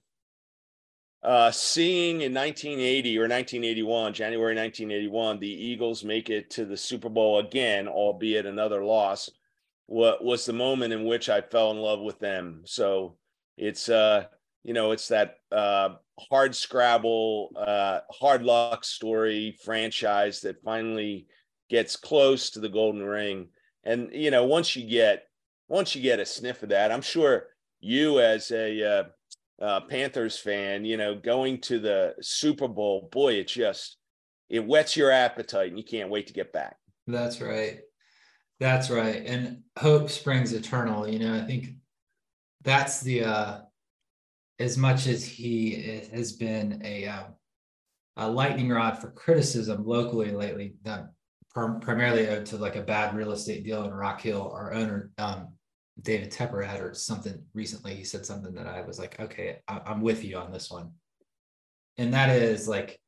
uh 1.22 1.50
seeing 1.50 2.22
in 2.22 2.32
1980 2.32 3.18
or 3.18 3.22
1981 3.22 4.14
January 4.14 4.54
1981 4.54 5.40
the 5.40 5.48
Eagles 5.48 6.04
make 6.04 6.30
it 6.30 6.50
to 6.50 6.64
the 6.64 6.76
Super 6.76 7.08
Bowl 7.08 7.40
again 7.40 7.88
albeit 7.88 8.46
another 8.46 8.84
loss 8.84 9.28
what 9.86 10.24
was 10.24 10.46
the 10.46 10.52
moment 10.52 10.92
in 10.92 11.04
which 11.04 11.28
I 11.28 11.40
fell 11.40 11.70
in 11.72 11.78
love 11.78 12.00
with 12.00 12.18
them. 12.18 12.62
So 12.64 13.16
it's 13.56 13.88
uh 13.88 14.26
you 14.64 14.72
know 14.72 14.92
it's 14.92 15.08
that 15.08 15.36
uh 15.50 15.90
hard 16.18 16.54
scrabble, 16.54 17.52
uh, 17.56 18.00
hard 18.10 18.42
luck 18.42 18.84
story 18.84 19.56
franchise 19.64 20.40
that 20.42 20.62
finally 20.62 21.26
gets 21.68 21.96
close 21.96 22.50
to 22.50 22.60
the 22.60 22.68
golden 22.68 23.02
ring. 23.02 23.48
And 23.84 24.10
you 24.12 24.30
know, 24.30 24.44
once 24.44 24.76
you 24.76 24.88
get 24.88 25.24
once 25.68 25.94
you 25.94 26.02
get 26.02 26.20
a 26.20 26.26
sniff 26.26 26.62
of 26.62 26.68
that, 26.70 26.92
I'm 26.92 27.02
sure 27.02 27.46
you 27.80 28.20
as 28.20 28.50
a 28.50 28.82
uh, 28.82 29.04
uh, 29.64 29.80
Panthers 29.80 30.38
fan, 30.38 30.84
you 30.84 30.96
know, 30.96 31.14
going 31.14 31.60
to 31.62 31.78
the 31.78 32.14
Super 32.20 32.68
Bowl, 32.68 33.08
boy, 33.10 33.34
it 33.34 33.48
just 33.48 33.96
it 34.48 34.64
whets 34.66 34.96
your 34.96 35.10
appetite, 35.10 35.68
and 35.68 35.78
you 35.78 35.84
can't 35.84 36.10
wait 36.10 36.26
to 36.26 36.32
get 36.32 36.52
back. 36.52 36.76
That's 37.06 37.40
right. 37.40 37.80
That's 38.60 38.90
right. 38.90 39.24
And 39.26 39.62
hope 39.76 40.10
springs 40.10 40.52
eternal. 40.52 41.08
You 41.08 41.18
know, 41.18 41.34
I 41.34 41.44
think 41.44 41.70
that's 42.62 43.00
the 43.00 43.24
uh 43.24 43.58
as 44.62 44.78
much 44.78 45.06
as 45.06 45.24
he 45.24 46.00
has 46.12 46.32
been 46.32 46.80
a, 46.84 47.06
um, 47.06 47.34
a 48.16 48.30
lightning 48.30 48.68
rod 48.68 48.98
for 48.98 49.10
criticism 49.10 49.84
locally 49.84 50.30
lately, 50.30 50.74
primarily 51.52 52.28
owed 52.28 52.46
to 52.46 52.56
like 52.56 52.76
a 52.76 52.82
bad 52.82 53.14
real 53.14 53.32
estate 53.32 53.64
deal 53.64 53.84
in 53.84 53.92
Rock 53.92 54.20
Hill. 54.20 54.50
Our 54.54 54.72
owner, 54.72 55.10
um, 55.18 55.48
David 56.00 56.30
Tepper, 56.30 56.64
had 56.64 56.80
or 56.80 56.94
something 56.94 57.42
recently. 57.52 57.94
He 57.94 58.04
said 58.04 58.24
something 58.24 58.54
that 58.54 58.66
I 58.66 58.82
was 58.82 58.98
like, 58.98 59.18
okay, 59.20 59.58
I- 59.66 59.82
I'm 59.84 60.00
with 60.00 60.24
you 60.24 60.36
on 60.36 60.52
this 60.52 60.70
one. 60.70 60.92
And 61.98 62.14
that 62.14 62.30
is 62.30 62.66
like 62.66 62.98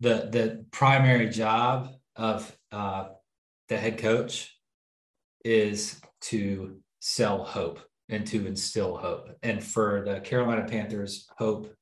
the 0.00 0.28
the 0.30 0.64
primary 0.72 1.28
job 1.28 1.90
of 2.16 2.56
uh, 2.72 3.08
the 3.68 3.76
head 3.76 3.98
coach 3.98 4.58
is 5.44 6.00
to 6.22 6.80
sell 6.98 7.44
hope 7.44 7.80
and 8.08 8.26
to 8.26 8.46
instill 8.46 8.96
hope. 8.96 9.30
And 9.42 9.62
for 9.62 10.04
the 10.06 10.20
Carolina 10.20 10.66
Panthers, 10.68 11.26
hope 11.36 11.74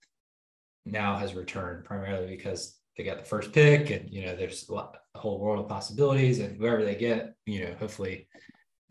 now 0.87 1.17
has 1.17 1.35
returned 1.35 1.85
primarily 1.85 2.27
because 2.27 2.79
they 2.97 3.05
got 3.05 3.19
the 3.19 3.25
first 3.25 3.53
pick 3.53 3.91
and 3.91 4.11
you 4.11 4.25
know 4.25 4.37
there's 4.37 4.69
a, 4.69 4.75
lot, 4.75 4.97
a 5.15 5.19
whole 5.19 5.39
world 5.39 5.61
of 5.61 5.69
possibilities 5.69 6.41
and 6.41 6.57
whoever 6.57 6.85
they 6.85 6.95
get 6.95 7.35
you 7.47 7.65
know 7.65 7.75
hopefully 7.79 8.29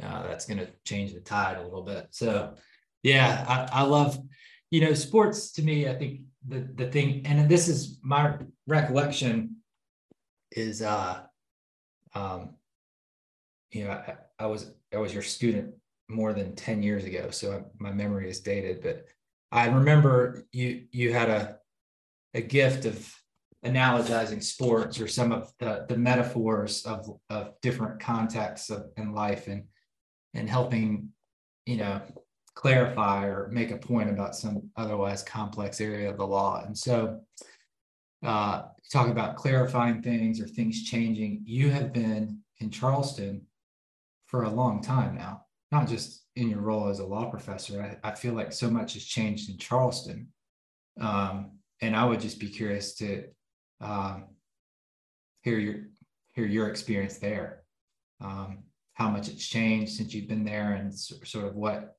uh, 0.02 0.24
that's 0.24 0.46
going 0.46 0.58
to 0.58 0.68
change 0.86 1.13
the 1.13 1.20
tide 1.20 1.58
a 1.58 1.63
little 1.63 1.84
bit 1.84 2.08
so 2.12 2.54
yeah 3.04 3.46
I, 3.48 3.82
I 3.82 3.84
love 3.84 4.18
you 4.72 4.82
know 4.82 4.94
sports 4.94 5.52
to 5.54 5.62
me 5.62 5.88
i 5.88 5.94
think 5.94 6.22
the 6.48 6.68
the 6.75 6.90
thing 6.90 7.22
and 7.25 7.48
this 7.48 7.68
is 7.68 8.00
my 8.02 8.38
recollection 8.68 9.58
is 10.52 10.82
uh 10.82 11.22
um 12.16 12.56
you 13.72 13.86
know 13.86 13.92
I, 13.92 14.16
I 14.40 14.46
was 14.48 14.72
i 14.94 14.98
was 14.98 15.13
your 15.13 15.24
student 15.24 15.75
more 16.13 16.34
than 16.34 16.55
10 16.55 16.84
years 16.84 17.05
ago. 17.05 17.29
So 17.32 17.51
I, 17.51 17.62
my 17.77 17.91
memory 17.91 18.29
is 18.29 18.39
dated 18.39 18.82
but 18.82 19.05
i 19.51 19.67
remember 19.67 20.46
you 20.51 20.86
you 20.91 21.13
had 21.13 21.29
a 21.29 21.58
a 22.34 22.41
gift 22.41 22.86
of 22.86 23.13
analogizing 23.63 24.43
sports 24.43 25.00
or 25.00 25.08
some 25.08 25.32
of 25.32 25.51
the, 25.60 25.86
the 25.88 25.96
metaphors 25.96 26.84
of, 26.86 27.10
of 27.29 27.53
different 27.62 28.00
contexts 28.00 28.70
of, 28.70 28.88
in 28.98 29.13
life 29.13 29.48
and 29.48 29.63
and 30.34 30.50
helping 30.50 31.10
you 31.65 31.77
know 31.77 32.01
clarify 32.55 33.25
or 33.25 33.50
make 33.51 33.72
a 33.72 33.77
point 33.77 34.10
about 34.10 34.36
some 34.36 34.70
otherwise 34.75 35.24
complex 35.24 35.82
area 35.82 36.10
of 36.10 36.17
the 36.17 36.25
law. 36.25 36.63
And 36.63 36.77
so 36.77 37.22
uh, 38.24 38.63
talk 38.91 39.08
about 39.08 39.38
clarifying 39.38 40.03
things 40.03 40.39
or 40.39 40.48
things 40.48 40.84
changing. 40.84 41.41
You 41.46 41.72
have 41.72 41.91
been 41.91 42.39
in 42.60 42.70
charleston 42.70 43.41
for 44.27 44.43
a 44.43 44.50
long 44.50 44.82
time 44.82 45.15
now 45.15 45.41
not 45.74 45.88
just 45.88 46.25
in 46.36 46.50
your 46.50 46.62
role 46.62 46.88
as 46.88 47.00
a 47.00 47.06
law 47.06 47.30
professor 47.30 48.00
i, 48.03 48.10
I 48.10 48.15
feel 48.15 48.34
like 48.34 48.53
so 48.53 48.70
much 48.70 48.94
has 48.94 49.03
changed 49.03 49.50
in 49.50 49.58
charleston 49.58 50.27
um, 51.01 51.58
and 51.82 51.96
i 51.96 52.06
would 52.06 52.22
just 52.22 52.39
be 52.39 52.48
curious 52.48 52.96
to 52.96 53.25
um, 53.82 54.25
hear 55.44 55.60
your 55.60 55.75
hear 56.34 56.46
your 56.46 56.68
experience 56.68 57.18
there. 57.20 57.63
Um, 58.22 58.63
how 58.96 59.10
much 59.10 59.27
it's 59.27 59.46
changed 59.46 59.94
since 59.94 60.13
you've 60.13 60.27
been 60.27 60.46
there, 60.46 60.74
and 60.74 60.94
sort 60.94 61.46
of 61.46 61.56
what 61.56 61.96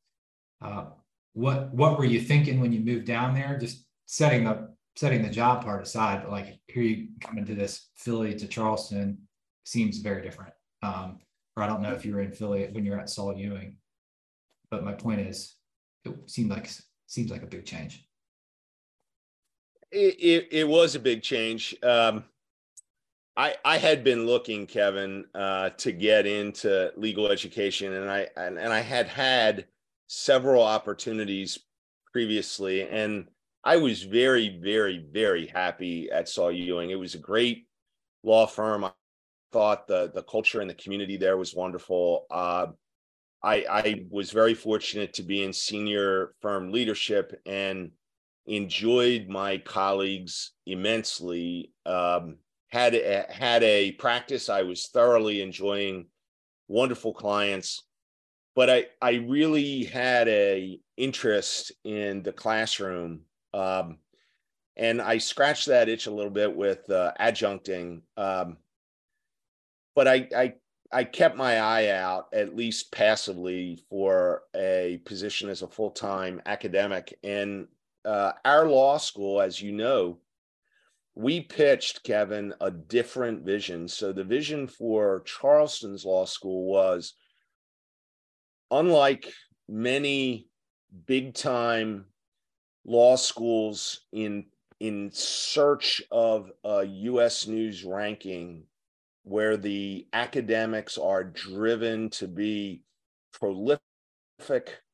uh, 0.62 0.87
what 1.35 1.73
what 1.75 1.99
were 1.99 2.04
you 2.04 2.21
thinking 2.21 2.61
when 2.61 2.73
you 2.73 2.81
moved 2.81 3.07
down 3.07 3.35
there? 3.35 3.59
Just 3.59 3.85
setting 4.07 4.45
the 4.45 4.75
setting 4.97 5.23
the 5.23 5.31
job 5.31 5.64
part 5.64 5.83
aside, 5.83 6.23
but 6.23 6.31
like 6.31 6.59
here 6.66 6.83
you 6.83 7.09
come 7.21 7.38
into 7.38 7.54
this 7.54 7.90
Philly 7.97 8.35
to 8.35 8.47
Charleston 8.47 9.19
seems 9.64 9.99
very 9.99 10.23
different. 10.23 10.52
Um, 10.83 11.19
or 11.56 11.62
I 11.62 11.66
don't 11.66 11.82
know 11.82 11.92
if 11.92 12.04
you 12.04 12.14
were 12.14 12.23
in 12.23 12.32
Philly 12.32 12.68
when 12.73 12.84
you're 12.84 12.99
at 12.99 13.11
Saul 13.11 13.37
Ewing, 13.37 13.76
but 14.70 14.84
my 14.84 14.92
point 14.92 15.20
is, 15.20 15.56
it 16.04 16.14
seemed 16.26 16.50
like 16.50 16.68
seems 17.06 17.30
like 17.30 17.42
a 17.42 17.46
big 17.46 17.64
change 17.64 18.06
it, 19.94 20.16
it, 20.20 20.49
it 20.50 20.68
was 20.68 20.94
a 20.94 21.00
big 21.00 21.23
change. 21.23 21.75
Um, 21.82 22.25
I 23.37 23.54
I 23.64 23.78
had 23.78 24.04
been 24.04 24.26
looking, 24.26 24.66
Kevin, 24.66 25.25
uh, 25.34 25.70
to 25.70 25.92
get 25.92 26.26
into 26.26 26.92
legal 26.96 27.28
education, 27.28 27.92
and 27.94 28.11
I 28.11 28.28
and, 28.37 28.58
and 28.58 28.73
I 28.73 28.80
had 28.80 29.06
had 29.08 29.66
several 30.08 30.62
opportunities 30.62 31.58
previously, 32.12 32.88
and 32.88 33.26
I 33.64 33.76
was 33.76 34.02
very, 34.02 34.58
very, 34.62 34.99
very 35.11 35.46
happy 35.46 36.11
at 36.11 36.28
Saul 36.28 36.52
Ewing. 36.52 36.90
It 36.90 36.99
was 36.99 37.14
a 37.14 37.18
great 37.18 37.66
law 38.23 38.46
firm. 38.46 38.87
Thought 39.54 39.87
the 39.87 40.11
the 40.12 40.25
culture 40.25 40.61
and 40.61 40.68
the 40.68 40.75
community 40.82 41.16
there 41.16 41.37
was 41.37 41.54
wonderful. 41.54 42.26
Uh, 42.28 42.66
I 43.40 43.54
I 43.70 44.04
was 44.11 44.32
very 44.32 44.54
fortunate 44.54 45.12
to 45.14 45.23
be 45.23 45.44
in 45.44 45.52
senior 45.52 46.34
firm 46.42 46.73
leadership 46.73 47.40
and 47.46 47.92
enjoyed 48.46 49.29
my 49.29 49.59
colleagues 49.59 50.55
immensely. 50.66 51.72
Um, 51.87 52.38
had 52.68 52.96
a, 52.96 53.26
had 53.31 53.62
a 53.62 53.92
practice 53.92 54.48
I 54.48 54.62
was 54.62 54.88
thoroughly 54.88 55.40
enjoying, 55.40 56.07
wonderful 56.66 57.14
clients, 57.14 57.87
but 58.57 58.68
I 58.68 58.87
I 59.00 59.12
really 59.37 59.85
had 59.85 60.26
a 60.26 60.81
interest 60.96 61.70
in 61.85 62.24
the 62.24 62.33
classroom, 62.33 63.20
um, 63.52 63.98
and 64.76 65.00
I 65.00 65.18
scratched 65.18 65.66
that 65.66 65.88
itch 65.88 66.09
a 66.09 66.16
little 66.18 66.33
bit 66.33 66.57
with 66.57 66.90
uh, 66.90 67.12
adjuncting. 67.20 68.02
Um, 68.16 68.57
but 69.94 70.09
I, 70.09 70.28
I 70.37 70.54
I 70.92 71.02
kept 71.02 71.37
my 71.37 71.59
eye 71.59 71.88
out, 71.88 72.28
at 72.33 72.54
least 72.54 72.92
passively, 72.92 73.83
for 73.90 74.42
a 74.54 75.00
position 75.04 75.48
as 75.48 75.62
a 75.62 75.68
full 75.68 75.90
time 75.90 76.40
academic. 76.46 77.18
And 77.24 77.66
uh, 78.04 78.33
our 78.44 78.68
law 78.68 78.98
school, 78.98 79.40
as 79.40 79.61
you 79.61 79.72
know, 79.72 80.18
we 81.16 81.40
pitched 81.40 82.04
Kevin 82.04 82.54
a 82.61 82.70
different 82.70 83.44
vision. 83.44 83.88
So 83.88 84.12
the 84.12 84.22
vision 84.22 84.68
for 84.68 85.22
Charleston's 85.26 86.04
law 86.04 86.26
school 86.26 86.66
was 86.66 87.14
unlike 88.70 89.33
many 89.68 90.48
big 91.07 91.35
time 91.35 92.07
law 92.85 93.16
schools 93.16 94.02
in 94.12 94.46
in 94.80 95.11
search 95.12 96.02
of 96.11 96.50
a 96.64 96.85
US 96.85 97.46
news 97.46 97.85
ranking 97.85 98.64
where 99.24 99.56
the 99.56 100.06
academics 100.12 100.96
are 100.96 101.24
driven 101.24 102.10
to 102.10 102.28
be 102.28 102.82
prolific 103.32 103.80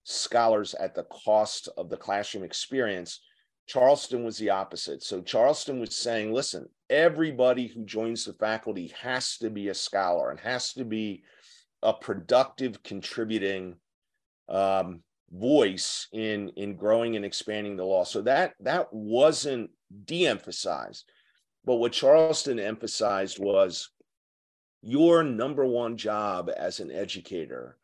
scholars 0.04 0.74
at 0.74 0.94
the 0.94 1.04
cost 1.04 1.68
of 1.76 1.90
the 1.90 1.96
classroom 1.96 2.44
experience. 2.44 3.20
Charleston 3.66 4.24
was 4.24 4.38
the 4.38 4.50
opposite. 4.50 5.02
So 5.02 5.20
Charleston 5.20 5.78
was 5.78 5.94
saying, 5.94 6.32
listen, 6.32 6.68
everybody 6.88 7.66
who 7.66 7.84
joins 7.84 8.24
the 8.24 8.32
faculty 8.32 8.92
has 9.00 9.36
to 9.38 9.50
be 9.50 9.68
a 9.68 9.74
scholar 9.74 10.30
and 10.30 10.40
has 10.40 10.72
to 10.74 10.84
be 10.84 11.22
a 11.82 11.92
productive, 11.92 12.82
contributing 12.82 13.76
um, 14.48 15.02
voice 15.32 16.08
in 16.12 16.50
in 16.56 16.76
growing 16.76 17.16
and 17.16 17.24
expanding 17.24 17.76
the 17.76 17.84
law. 17.84 18.04
So 18.04 18.22
that 18.22 18.54
that 18.60 18.92
wasn't 18.92 19.70
de-emphasized, 20.04 21.04
but 21.64 21.76
what 21.76 21.92
Charleston 21.92 22.58
emphasized 22.58 23.38
was 23.38 23.90
your 24.82 25.22
number 25.22 25.64
one 25.64 25.96
job 25.96 26.50
as 26.56 26.80
an 26.80 26.90
educator 26.90 27.76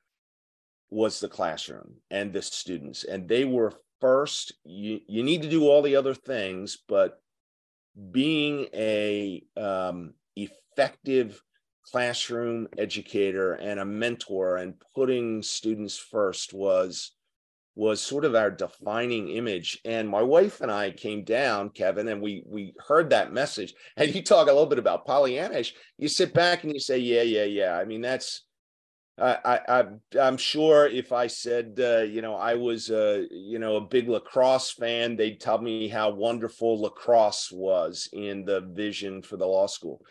was 0.90 1.20
the 1.20 1.28
classroom 1.28 1.96
and 2.10 2.32
the 2.32 2.42
students 2.42 3.04
and 3.04 3.28
they 3.28 3.44
were 3.44 3.72
first. 4.00 4.52
You, 4.64 5.00
you 5.06 5.22
need 5.22 5.42
to 5.42 5.50
do 5.50 5.68
all 5.68 5.82
the 5.82 5.96
other 5.96 6.14
things 6.14 6.78
but 6.88 7.20
being 8.10 8.68
a 8.74 9.42
um, 9.56 10.14
effective 10.36 11.42
classroom 11.82 12.68
educator 12.76 13.54
and 13.54 13.80
a 13.80 13.84
mentor 13.84 14.56
and 14.56 14.74
putting 14.94 15.42
students 15.42 15.96
first 15.96 16.52
was 16.52 17.12
was 17.76 18.00
sort 18.00 18.24
of 18.24 18.34
our 18.34 18.50
defining 18.50 19.28
image. 19.28 19.78
And 19.84 20.08
my 20.08 20.22
wife 20.22 20.62
and 20.62 20.72
i 20.72 20.90
came 20.90 21.22
down 21.22 21.70
kevin 21.70 22.08
and 22.08 22.20
we 22.20 22.42
we 22.46 22.74
heard 22.88 23.10
that 23.10 23.32
message. 23.32 23.74
And 23.96 24.12
you 24.12 24.22
talk 24.22 24.48
a 24.48 24.52
little 24.52 24.66
bit 24.66 24.80
about 24.80 25.06
pollyannish. 25.06 25.72
You 25.98 26.08
sit 26.08 26.34
back 26.34 26.64
and 26.64 26.72
you 26.72 26.80
say 26.80 26.98
yeah 26.98 27.22
yeah 27.22 27.44
yeah. 27.44 27.76
I 27.76 27.84
mean 27.84 28.00
that's 28.00 28.42
I, 29.18 29.60
I, 29.66 29.84
I'm 30.20 30.36
sure 30.36 30.86
if 30.86 31.10
I 31.10 31.26
said, 31.26 31.80
uh, 31.82 32.02
you 32.02 32.20
know, 32.20 32.34
I 32.34 32.52
was, 32.52 32.90
uh, 32.90 33.22
you 33.30 33.58
know, 33.58 33.76
a 33.76 33.80
big 33.80 34.10
lacrosse 34.10 34.72
fan, 34.72 35.16
they'd 35.16 35.40
tell 35.40 35.58
me 35.58 35.88
how 35.88 36.10
wonderful 36.10 36.82
lacrosse 36.82 37.50
was 37.50 38.10
in 38.12 38.44
the 38.44 38.60
vision 38.60 39.22
for 39.22 39.38
the 39.38 39.46
law 39.46 39.68
school. 39.68 40.02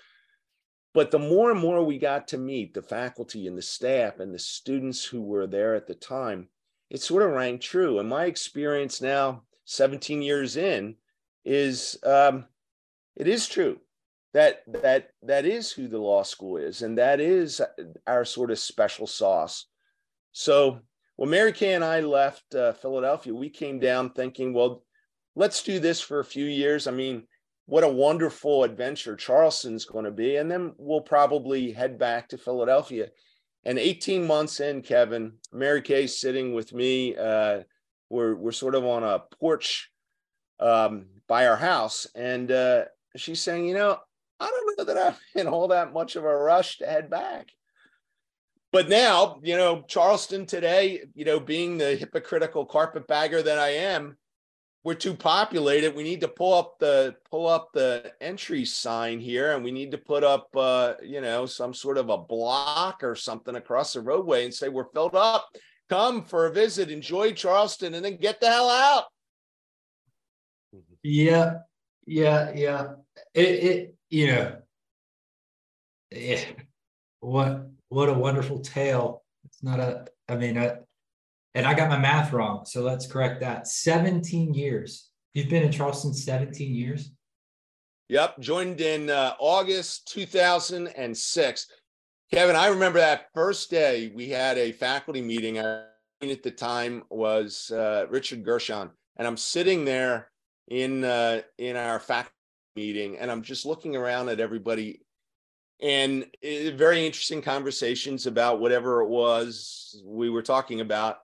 But 0.95 1.11
the 1.11 1.19
more 1.19 1.51
and 1.51 1.59
more 1.59 1.83
we 1.83 1.99
got 1.99 2.29
to 2.29 2.39
meet 2.39 2.73
the 2.73 2.81
faculty 2.81 3.45
and 3.45 3.55
the 3.55 3.61
staff 3.61 4.19
and 4.19 4.33
the 4.33 4.39
students 4.39 5.05
who 5.05 5.21
were 5.21 5.45
there 5.45 5.75
at 5.75 5.85
the 5.85 5.93
time, 5.93 6.47
it 6.89 7.01
sort 7.01 7.23
of 7.23 7.31
rang 7.31 7.59
true. 7.59 7.99
And 7.99 8.09
my 8.09 8.25
experience 8.25 9.01
now, 9.01 9.43
17 9.65 10.21
years 10.21 10.57
in, 10.57 10.95
is 11.43 11.97
um, 12.03 12.45
it 13.15 13.27
is 13.27 13.47
true 13.47 13.79
that 14.33 14.63
that 14.83 15.09
that 15.23 15.45
is 15.45 15.71
who 15.71 15.87
the 15.87 15.97
law 15.97 16.23
school 16.23 16.57
is 16.57 16.81
and 16.81 16.97
that 16.97 17.21
is 17.21 17.61
our 18.05 18.25
sort 18.25 18.51
of 18.51 18.59
special 18.59 19.07
sauce. 19.07 19.67
So 20.31 20.79
when 21.15 21.29
mary 21.29 21.53
kay 21.53 21.73
and 21.75 21.83
i 21.83 22.01
left 22.01 22.53
uh, 22.55 22.73
philadelphia 22.73 23.33
we 23.33 23.49
came 23.49 23.79
down 23.79 24.09
thinking 24.09 24.53
well 24.53 24.83
let's 25.35 25.63
do 25.63 25.79
this 25.79 26.01
for 26.01 26.19
a 26.19 26.25
few 26.25 26.45
years. 26.45 26.87
I 26.87 26.91
mean 26.91 27.23
what 27.67 27.83
a 27.83 27.89
wonderful 27.89 28.63
adventure 28.63 29.15
charleston's 29.15 29.85
going 29.85 30.05
to 30.05 30.11
be. 30.11 30.35
And 30.35 30.51
then 30.51 30.73
we'll 30.77 31.01
probably 31.01 31.71
head 31.71 31.97
back 31.97 32.29
to 32.29 32.37
philadelphia 32.37 33.09
and 33.65 33.79
18 33.79 34.25
months 34.25 34.59
in 34.59 34.81
kevin 34.81 35.33
mary 35.51 35.81
kay's 35.81 36.19
sitting 36.19 36.53
with 36.53 36.73
me 36.73 37.15
uh, 37.15 37.61
we're, 38.09 38.35
we're 38.35 38.51
sort 38.51 38.75
of 38.75 38.85
on 38.85 39.03
a 39.03 39.19
porch 39.39 39.89
um, 40.59 41.07
by 41.27 41.47
our 41.47 41.57
house 41.57 42.07
and 42.15 42.51
uh, 42.51 42.85
she's 43.15 43.41
saying 43.41 43.67
you 43.67 43.73
know 43.73 43.97
I 44.39 44.49
don't 44.49 44.77
know 44.77 44.93
that 44.93 45.15
I'm 45.35 45.41
in 45.41 45.47
all 45.47 45.69
that 45.69 45.93
much 45.93 46.15
of 46.15 46.23
a 46.23 46.37
rush 46.37 46.77
to 46.79 46.85
head 46.85 47.09
back. 47.09 47.51
but 48.71 48.89
now, 48.89 49.39
you 49.41 49.55
know, 49.55 49.83
Charleston 49.87 50.45
today, 50.45 51.03
you 51.13 51.23
know, 51.23 51.39
being 51.39 51.77
the 51.77 51.95
hypocritical 51.95 52.65
carpetbagger 52.65 53.41
that 53.41 53.57
I 53.57 53.69
am, 53.69 54.17
we're 54.85 54.93
too 54.93 55.15
populated. 55.15 55.95
We 55.95 56.03
need 56.03 56.21
to 56.21 56.27
pull 56.27 56.53
up 56.53 56.77
the 56.77 57.15
pull 57.31 57.47
up 57.47 57.73
the 57.73 58.13
entry 58.21 58.63
sign 58.65 59.19
here, 59.19 59.55
and 59.55 59.63
we 59.63 59.71
need 59.71 59.89
to 59.91 59.97
put 59.97 60.23
up, 60.23 60.47
uh, 60.55 60.93
you 61.01 61.21
know, 61.21 61.47
some 61.47 61.73
sort 61.73 61.97
of 61.97 62.09
a 62.09 62.19
block 62.19 63.03
or 63.03 63.15
something 63.15 63.55
across 63.55 63.93
the 63.93 64.01
roadway 64.01 64.45
and 64.45 64.53
say 64.53 64.69
we're 64.69 64.91
filled 64.93 65.15
up. 65.15 65.49
Come 65.89 66.23
for 66.23 66.45
a 66.45 66.53
visit, 66.53 66.91
enjoy 66.91 67.33
Charleston, 67.33 67.95
and 67.95 68.05
then 68.05 68.17
get 68.17 68.39
the 68.39 68.47
hell 68.47 68.69
out. 68.69 69.05
Yeah, 71.01 71.61
yeah, 72.05 72.51
yeah. 72.53 72.87
It, 73.33 73.41
it 73.41 73.95
you 74.11 74.27
know, 74.27 74.57
yeah. 76.11 76.45
What 77.21 77.69
what 77.89 78.09
a 78.09 78.13
wonderful 78.13 78.59
tale. 78.59 79.23
It's 79.45 79.63
not 79.63 79.79
a. 79.79 80.05
I 80.29 80.35
mean, 80.35 80.57
and 81.55 81.65
I 81.65 81.73
got 81.73 81.89
my 81.89 81.97
math 81.97 82.33
wrong, 82.33 82.65
so 82.65 82.81
let's 82.81 83.07
correct 83.07 83.39
that. 83.39 83.67
17 83.67 84.53
years. 84.53 85.09
You've 85.33 85.49
been 85.49 85.63
in 85.63 85.71
Charleston 85.71 86.13
17 86.13 86.75
years? 86.75 87.11
Yep, 88.09 88.39
joined 88.39 88.81
in 88.81 89.09
uh, 89.09 89.33
August 89.39 90.11
2006. 90.13 91.67
Kevin, 92.31 92.55
I 92.57 92.67
remember 92.67 92.99
that 92.99 93.27
first 93.33 93.71
day 93.71 94.11
we 94.13 94.29
had 94.29 94.57
a 94.57 94.73
faculty 94.73 95.21
meeting. 95.21 95.57
I 95.57 95.83
mean 96.21 96.31
at 96.31 96.43
the 96.43 96.51
time 96.51 97.03
was 97.09 97.71
uh, 97.71 98.05
Richard 98.09 98.43
Gershon, 98.43 98.91
and 99.17 99.27
I'm 99.27 99.37
sitting 99.37 99.85
there 99.85 100.31
in 100.67 101.03
uh, 101.05 101.41
in 101.57 101.77
our 101.77 101.99
faculty 101.99 102.33
meeting, 102.75 103.17
and 103.17 103.31
I'm 103.31 103.41
just 103.41 103.65
looking 103.65 103.95
around 103.95 104.29
at 104.29 104.39
everybody 104.39 105.01
and 105.81 106.23
uh, 106.43 106.71
very 106.75 107.05
interesting 107.05 107.41
conversations 107.41 108.27
about 108.27 108.59
whatever 108.59 109.01
it 109.01 109.09
was 109.09 110.01
we 110.05 110.29
were 110.29 110.41
talking 110.41 110.81
about 110.81 111.19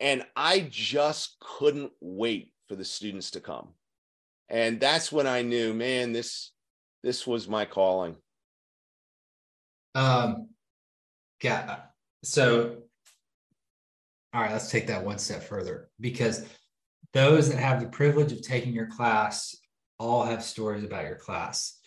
and 0.00 0.24
I 0.36 0.66
just 0.70 1.36
couldn't 1.40 1.92
wait 2.00 2.52
for 2.68 2.76
the 2.76 2.84
students 2.84 3.30
to 3.32 3.40
come. 3.40 3.68
And 4.48 4.80
that's 4.80 5.10
when 5.10 5.26
I 5.26 5.42
knew, 5.42 5.74
man, 5.74 6.12
this 6.12 6.52
this 7.02 7.26
was 7.26 7.48
my 7.48 7.64
calling. 7.64 8.16
Um 9.94 10.48
yeah. 11.42 11.76
So 12.22 12.78
all 14.32 14.40
right, 14.40 14.52
let's 14.52 14.70
take 14.70 14.88
that 14.88 15.04
one 15.04 15.18
step 15.18 15.44
further 15.44 15.90
because 16.00 16.44
those 17.12 17.48
that 17.48 17.58
have 17.58 17.80
the 17.80 17.88
privilege 17.88 18.32
of 18.32 18.42
taking 18.42 18.72
your 18.72 18.88
class 18.88 19.56
all 19.98 20.24
have 20.24 20.42
stories 20.42 20.82
about 20.82 21.04
your 21.04 21.16
class 21.16 21.78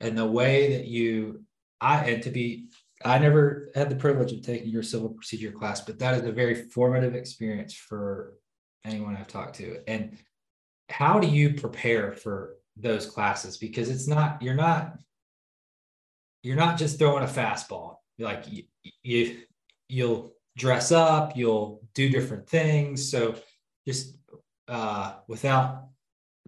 and 0.00 0.16
the 0.16 0.26
way 0.26 0.76
that 0.76 0.86
you 0.86 1.42
I 1.80 2.04
and 2.04 2.22
to 2.22 2.30
be 2.30 2.68
I 3.04 3.18
never 3.18 3.70
had 3.74 3.90
the 3.90 3.96
privilege 3.96 4.32
of 4.32 4.42
taking 4.42 4.68
your 4.68 4.82
civil 4.82 5.10
procedure 5.10 5.52
class, 5.52 5.80
but 5.82 5.98
that 5.98 6.14
is 6.14 6.24
a 6.24 6.32
very 6.32 6.54
formative 6.70 7.14
experience 7.14 7.74
for 7.74 8.34
anyone 8.84 9.16
I've 9.16 9.28
talked 9.28 9.56
to. 9.56 9.80
And 9.86 10.18
how 10.88 11.18
do 11.20 11.28
you 11.28 11.54
prepare 11.54 12.12
for 12.12 12.56
those 12.76 13.06
classes? 13.06 13.58
Because 13.58 13.90
it's 13.90 14.08
not, 14.08 14.40
you're 14.40 14.54
not, 14.54 14.98
you're 16.42 16.56
not 16.56 16.78
just 16.78 16.98
throwing 16.98 17.24
a 17.24 17.26
fastball. 17.26 17.96
Like 18.18 18.44
you, 18.50 18.62
you 19.02 19.40
you'll 19.88 20.32
dress 20.56 20.92
up, 20.92 21.36
you'll 21.36 21.82
do 21.94 22.08
different 22.08 22.48
things. 22.48 23.10
So 23.10 23.34
just 23.86 24.16
uh, 24.68 25.16
without 25.28 25.88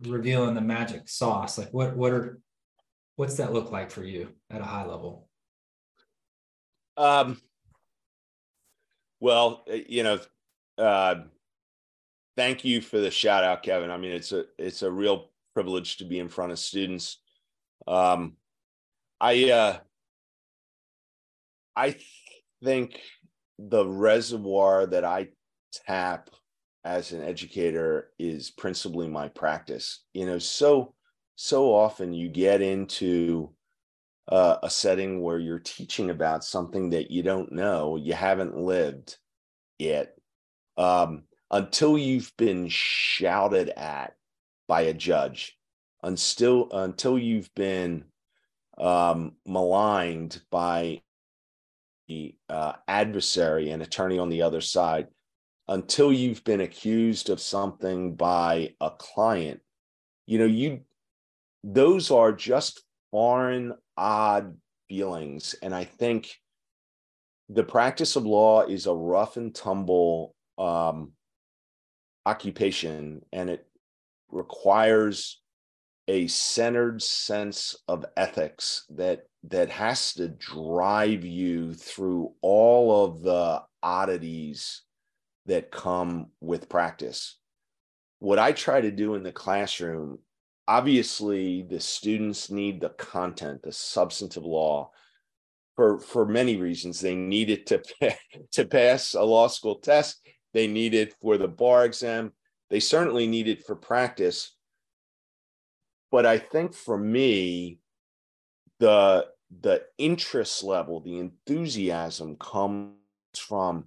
revealing 0.03 0.55
the 0.55 0.61
magic 0.61 1.09
sauce, 1.09 1.59
like 1.59 1.73
what 1.73 1.97
what 1.97 2.13
are 2.13 2.41
what's 3.17 3.37
that 3.37 3.53
look 3.53 3.71
like 3.71 3.91
for 3.91 4.03
you 4.03 4.31
at 4.51 4.61
a 4.61 4.65
high 4.65 4.87
level? 4.87 5.28
Um, 6.99 7.41
well, 9.21 9.65
uh, 9.71 9.77
you 9.89 10.03
know, 10.03 10.19
uh, 10.77 11.15
thank 12.37 12.65
you 12.65 12.81
for 12.81 12.99
the 12.99 13.11
shout 13.11 13.45
out, 13.45 13.63
Kevin. 13.63 13.91
I 13.91 13.97
mean, 13.97 14.11
it's 14.11 14.33
a 14.33 14.45
it's 14.59 14.83
a 14.83 14.91
real 14.91 15.31
privilege 15.55 15.99
to 15.99 16.05
be 16.05 16.19
in 16.19 16.29
front 16.29 16.51
of 16.51 16.59
students. 16.59 17.19
Um, 17.87 18.37
I 19.21 19.51
uh, 19.51 19.79
I 21.77 21.97
think 22.65 23.01
the 23.61 23.87
reservoir 23.87 24.87
that 24.87 25.05
I 25.05 25.29
tap 25.87 26.31
as 26.85 27.13
an 27.13 27.23
educator 27.23 28.11
is 28.19 28.51
principally 28.51 29.09
my 29.09 29.29
practice. 29.29 30.05
You 30.15 30.27
know, 30.27 30.39
so 30.39 30.95
so 31.37 31.73
often 31.73 32.13
you 32.13 32.29
get 32.29 32.61
into 32.61 33.53
uh, 34.29 34.59
a 34.63 34.71
setting 34.71 35.23
where 35.23 35.39
you're 35.39 35.59
teaching 35.59 36.11
about 36.11 36.45
something 36.45 36.91
that 36.91 37.11
you 37.11 37.23
don't 37.23 37.51
know, 37.51 37.97
you 37.97 38.13
haven't 38.13 38.57
lived 38.57 39.17
it, 39.79 40.15
um, 40.77 41.23
until 41.51 41.97
you've 41.97 42.33
been 42.37 42.69
shouted 42.69 43.71
at 43.71 44.15
by 44.67 44.83
a 44.83 44.93
judge, 44.93 45.57
until 46.03 46.69
until 46.73 47.19
you've 47.19 47.53
been 47.55 48.05
um, 48.77 49.33
maligned 49.47 50.43
by 50.51 51.01
the 52.07 52.35
uh, 52.49 52.75
adversary 52.87 53.71
and 53.71 53.83
attorney 53.83 54.19
on 54.19 54.29
the 54.29 54.43
other 54.43 54.61
side, 54.61 55.09
until 55.69 56.13
you've 56.13 56.45
been 56.45 56.61
accused 56.61 57.31
of 57.31 57.41
something 57.41 58.15
by 58.15 58.75
a 58.81 58.91
client, 58.91 59.61
you 60.27 60.39
know 60.39 60.45
you 60.45 60.81
those 61.65 62.11
are 62.11 62.33
just 62.33 62.83
foreign 63.11 63.73
odd 63.99 64.57
feelings. 64.89 65.55
And 65.61 65.75
I 65.75 65.85
think 65.85 66.31
the 67.49 67.65
practice 67.65 68.17
of 68.17 68.25
law 68.25 68.63
is 68.63 68.87
a 68.87 68.95
rough 68.95 69.37
and 69.37 69.55
tumble 69.55 70.35
um, 70.57 71.13
occupation, 72.25 73.23
and 73.33 73.51
it 73.51 73.67
requires 74.31 75.41
a 76.09 76.27
centered 76.27 77.03
sense 77.03 77.77
of 77.87 78.05
ethics 78.17 78.85
that 78.91 79.25
that 79.45 79.71
has 79.71 80.15
to 80.15 80.29
drive 80.29 81.25
you 81.25 81.75
through 81.75 82.33
all 82.41 83.05
of 83.05 83.23
the 83.23 83.63
oddities 83.83 84.83
that 85.47 85.71
come 85.71 86.27
with 86.41 86.69
practice. 86.69 87.39
What 88.19 88.39
I 88.39 88.53
try 88.53 88.81
to 88.81 88.91
do 88.91 89.15
in 89.15 89.23
the 89.23 89.33
classroom 89.33 90.19
obviously 90.69 91.63
the 91.63 91.81
students 91.81 92.51
need 92.51 92.81
the 92.81 92.91
content 92.91 93.63
the 93.63 93.73
substantive 93.73 94.45
law 94.45 94.91
for 95.75 95.99
for 95.99 96.27
many 96.27 96.57
reasons. 96.57 97.01
They 97.01 97.15
need 97.17 97.51
it 97.51 97.67
to 97.69 97.83
to 98.53 98.65
pass 98.67 99.15
a 99.15 99.23
law 99.23 99.49
school 99.49 99.77
test. 99.77 100.21
They 100.53 100.67
need 100.67 100.95
it 100.95 101.15
for 101.21 101.39
the 101.39 101.49
bar 101.49 101.85
exam. 101.85 102.33
They 102.71 102.81
certainly 102.81 103.27
need 103.27 103.49
it 103.49 103.65
for 103.65 103.75
practice. 103.75 104.55
But 106.11 106.25
i 106.25 106.39
think 106.39 106.75
for 106.75 106.97
me 106.97 107.81
the 108.79 109.27
the 109.61 109.83
interest 109.99 110.65
level 110.65 111.01
the 111.01 111.19
enthusiasm 111.19 112.37
comes 112.37 112.95
from 113.37 113.85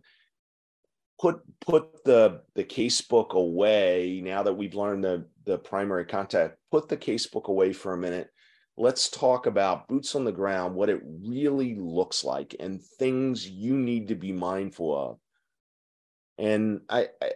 put 1.21 1.39
put 1.62 2.03
the 2.03 2.41
the 2.55 2.63
casebook 2.63 3.34
away 3.34 4.21
now 4.23 4.41
that 4.41 4.53
we've 4.53 4.73
learned 4.73 5.03
the 5.03 5.25
the 5.45 5.57
primary 5.57 6.05
contact 6.05 6.57
put 6.71 6.89
the 6.89 6.97
casebook 6.97 7.45
away 7.45 7.71
for 7.71 7.93
a 7.93 7.97
minute. 7.97 8.29
Let's 8.77 9.10
talk 9.10 9.45
about 9.45 9.88
boots 9.88 10.15
on 10.15 10.23
the 10.23 10.31
ground 10.31 10.73
what 10.73 10.89
it 10.89 11.01
really 11.03 11.75
looks 11.75 12.23
like 12.23 12.55
and 12.60 12.81
things 12.81 13.47
you 13.47 13.77
need 13.77 14.07
to 14.07 14.15
be 14.15 14.31
mindful 14.31 14.97
of. 14.97 15.19
And 16.38 16.81
i 16.89 17.07
i, 17.21 17.31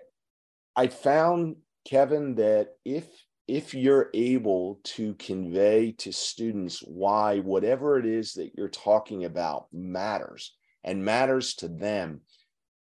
I 0.76 0.88
found 0.88 1.58
kevin 1.86 2.36
that 2.36 2.70
if 2.84 3.06
if 3.48 3.76
you're 3.76 4.10
able 4.16 4.80
to 4.84 5.14
convey 5.16 5.92
to 5.92 6.12
students 6.12 6.80
why 6.80 7.40
whatever 7.40 8.00
it 8.00 8.08
is 8.08 8.34
that 8.34 8.56
you're 8.58 8.70
talking 8.70 9.26
about 9.26 9.68
matters 9.72 10.56
and 10.84 11.06
matters 11.06 11.54
to 11.56 11.68
them 11.68 12.22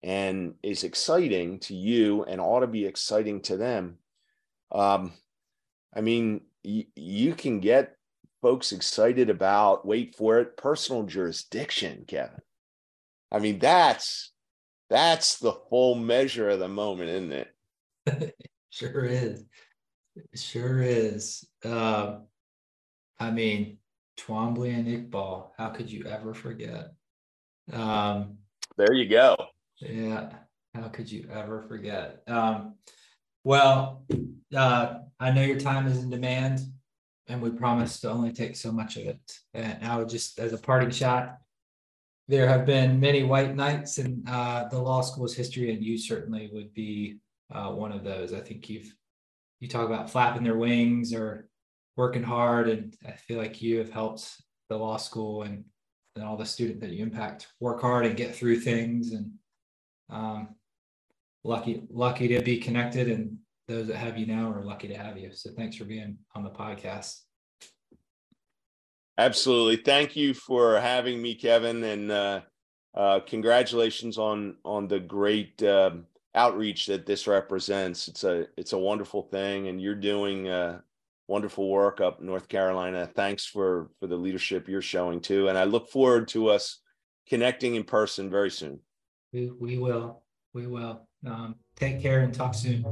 and 0.04 0.54
is 0.62 0.84
exciting 0.84 1.58
to 1.58 1.74
you 1.74 2.24
and 2.24 2.38
ought 2.40 2.60
to 2.60 2.66
be 2.66 2.84
exciting 2.84 3.40
to 3.40 3.56
them 3.56 3.96
um, 4.70 5.12
i 5.96 6.00
mean 6.02 6.42
y- 6.62 6.86
you 6.94 7.34
can 7.34 7.58
get 7.58 7.96
folks 8.42 8.72
excited 8.72 9.30
about 9.30 9.86
wait 9.86 10.14
for 10.14 10.38
it 10.38 10.58
personal 10.58 11.02
jurisdiction 11.04 12.04
kevin. 12.06 12.42
I 13.32 13.38
mean 13.38 13.58
that's 13.58 14.32
that's 14.90 15.38
the 15.38 15.54
full 15.70 15.94
measure 15.94 16.50
of 16.50 16.58
the 16.58 16.68
moment 16.68 17.08
isn't 17.10 17.32
it? 17.32 18.34
Sure 18.68 19.04
is. 19.04 19.44
It 20.16 20.38
sure 20.38 20.82
is. 20.82 21.48
Uh, 21.64 22.18
i 23.18 23.30
mean 23.30 23.78
twombly 24.18 24.74
and 24.74 24.86
iqbal 24.86 25.50
how 25.56 25.70
could 25.70 25.90
you 25.90 26.04
ever 26.04 26.34
forget? 26.34 26.92
Um, 27.72 28.38
there 28.76 28.92
you 28.92 29.08
go 29.08 29.36
yeah. 29.80 30.30
How 30.74 30.88
could 30.88 31.10
you 31.10 31.28
ever 31.32 31.62
forget? 31.62 32.22
Um, 32.26 32.74
well, 33.44 34.04
uh, 34.54 34.94
I 35.20 35.30
know 35.30 35.42
your 35.42 35.60
time 35.60 35.86
is 35.86 36.02
in 36.02 36.10
demand, 36.10 36.60
and 37.28 37.40
we 37.40 37.50
promise 37.50 38.00
to 38.00 38.10
only 38.10 38.32
take 38.32 38.56
so 38.56 38.72
much 38.72 38.96
of 38.96 39.06
it. 39.06 39.38
And 39.52 39.84
I 39.84 39.96
would 39.96 40.08
just, 40.08 40.38
as 40.38 40.52
a 40.52 40.58
parting 40.58 40.90
shot, 40.90 41.38
there 42.26 42.48
have 42.48 42.66
been 42.66 42.98
many 42.98 43.22
white 43.22 43.54
knights 43.54 43.98
in 43.98 44.24
uh, 44.26 44.68
the 44.68 44.80
law 44.80 45.02
school's 45.02 45.34
history, 45.34 45.72
and 45.72 45.84
you 45.84 45.96
certainly 45.98 46.50
would 46.52 46.72
be 46.74 47.18
uh, 47.52 47.70
one 47.70 47.92
of 47.92 48.02
those. 48.02 48.32
I 48.32 48.40
think 48.40 48.68
you've 48.68 48.92
you 49.60 49.68
talk 49.68 49.86
about 49.86 50.10
flapping 50.10 50.42
their 50.42 50.56
wings 50.56 51.14
or 51.14 51.48
working 51.96 52.22
hard, 52.22 52.68
and 52.68 52.94
I 53.06 53.12
feel 53.12 53.38
like 53.38 53.62
you 53.62 53.78
have 53.78 53.90
helped 53.90 54.30
the 54.68 54.76
law 54.76 54.96
school 54.96 55.42
and, 55.42 55.64
and 56.16 56.24
all 56.24 56.36
the 56.36 56.44
student 56.44 56.80
that 56.80 56.90
you 56.90 57.02
impact 57.02 57.48
work 57.60 57.80
hard 57.80 58.04
and 58.06 58.16
get 58.16 58.34
through 58.34 58.60
things. 58.60 59.12
And 59.12 59.32
um, 60.10 60.54
lucky 61.42 61.82
lucky 61.90 62.28
to 62.28 62.42
be 62.42 62.58
connected, 62.58 63.08
and 63.10 63.36
those 63.68 63.86
that 63.88 63.96
have 63.96 64.18
you 64.18 64.26
now 64.26 64.50
are 64.50 64.64
lucky 64.64 64.88
to 64.88 64.94
have 64.94 65.18
you. 65.18 65.30
So 65.32 65.50
thanks 65.56 65.76
for 65.76 65.84
being 65.84 66.18
on 66.34 66.42
the 66.42 66.50
podcast. 66.50 67.20
Absolutely. 69.16 69.76
Thank 69.76 70.16
you 70.16 70.34
for 70.34 70.80
having 70.80 71.22
me, 71.22 71.34
Kevin, 71.36 71.84
and 71.84 72.10
uh, 72.10 72.40
uh, 72.94 73.20
congratulations 73.20 74.18
on 74.18 74.56
on 74.64 74.88
the 74.88 74.98
great 74.98 75.62
uh, 75.62 75.92
outreach 76.34 76.86
that 76.86 77.06
this 77.06 77.26
represents. 77.26 78.08
It's 78.08 78.24
a 78.24 78.46
it's 78.56 78.72
a 78.72 78.78
wonderful 78.78 79.22
thing, 79.22 79.68
and 79.68 79.80
you're 79.80 79.94
doing 79.94 80.48
uh, 80.48 80.80
wonderful 81.28 81.70
work 81.70 82.00
up 82.00 82.20
North 82.20 82.48
Carolina. 82.48 83.08
Thanks 83.14 83.46
for 83.46 83.90
for 84.00 84.08
the 84.08 84.16
leadership 84.16 84.68
you're 84.68 84.82
showing 84.82 85.20
too, 85.20 85.48
and 85.48 85.56
I 85.56 85.64
look 85.64 85.90
forward 85.90 86.28
to 86.28 86.48
us 86.48 86.80
connecting 87.28 87.76
in 87.76 87.84
person 87.84 88.30
very 88.30 88.50
soon. 88.50 88.80
We 89.34 89.50
we 89.50 89.78
will 89.78 90.22
we 90.54 90.68
will. 90.68 91.08
Um, 91.26 91.56
take 91.74 92.00
care 92.00 92.20
and 92.20 92.32
talk 92.32 92.54
soon. 92.54 92.84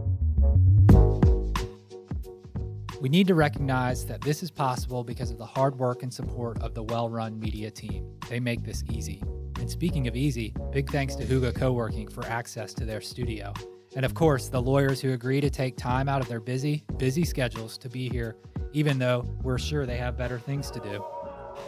We 3.01 3.09
need 3.09 3.29
to 3.29 3.35
recognize 3.35 4.05
that 4.07 4.21
this 4.23 4.43
is 4.43 4.51
possible 4.51 5.05
because 5.05 5.31
of 5.31 5.39
the 5.39 5.47
hard 5.47 5.79
work 5.79 6.03
and 6.03 6.13
support 6.13 6.61
of 6.61 6.75
the 6.75 6.83
well 6.83 7.09
run 7.09 7.39
media 7.39 7.71
team. 7.71 8.07
They 8.29 8.41
make 8.41 8.65
this 8.65 8.83
easy. 8.91 9.23
And 9.61 9.71
speaking 9.71 10.09
of 10.09 10.17
easy, 10.17 10.53
big 10.73 10.91
thanks 10.91 11.15
to 11.17 11.25
Huga 11.25 11.55
Co-working 11.55 12.09
for 12.09 12.27
access 12.27 12.75
to 12.75 12.85
their 12.85 13.01
studio. 13.01 13.53
And 13.95 14.05
of 14.05 14.15
course, 14.15 14.49
the 14.49 14.61
lawyers 14.61 15.01
who 15.01 15.13
agree 15.13 15.41
to 15.41 15.51
take 15.51 15.77
time 15.77 16.09
out 16.09 16.21
of 16.21 16.29
their 16.29 16.41
busy, 16.41 16.85
busy 16.97 17.25
schedules 17.25 17.79
to 17.79 17.89
be 17.89 18.09
here, 18.09 18.37
even 18.73 18.99
though 18.99 19.29
we're 19.43 19.59
sure 19.59 19.87
they 19.87 19.99
have 19.99 20.17
better 20.17 20.41
things 20.41 20.71
to 20.73 20.81
do. 20.81 21.05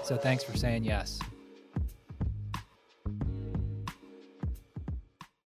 So 0.02 0.16
thanks 0.16 0.42
for 0.42 0.56
saying 0.56 0.82
yes. 0.82 1.20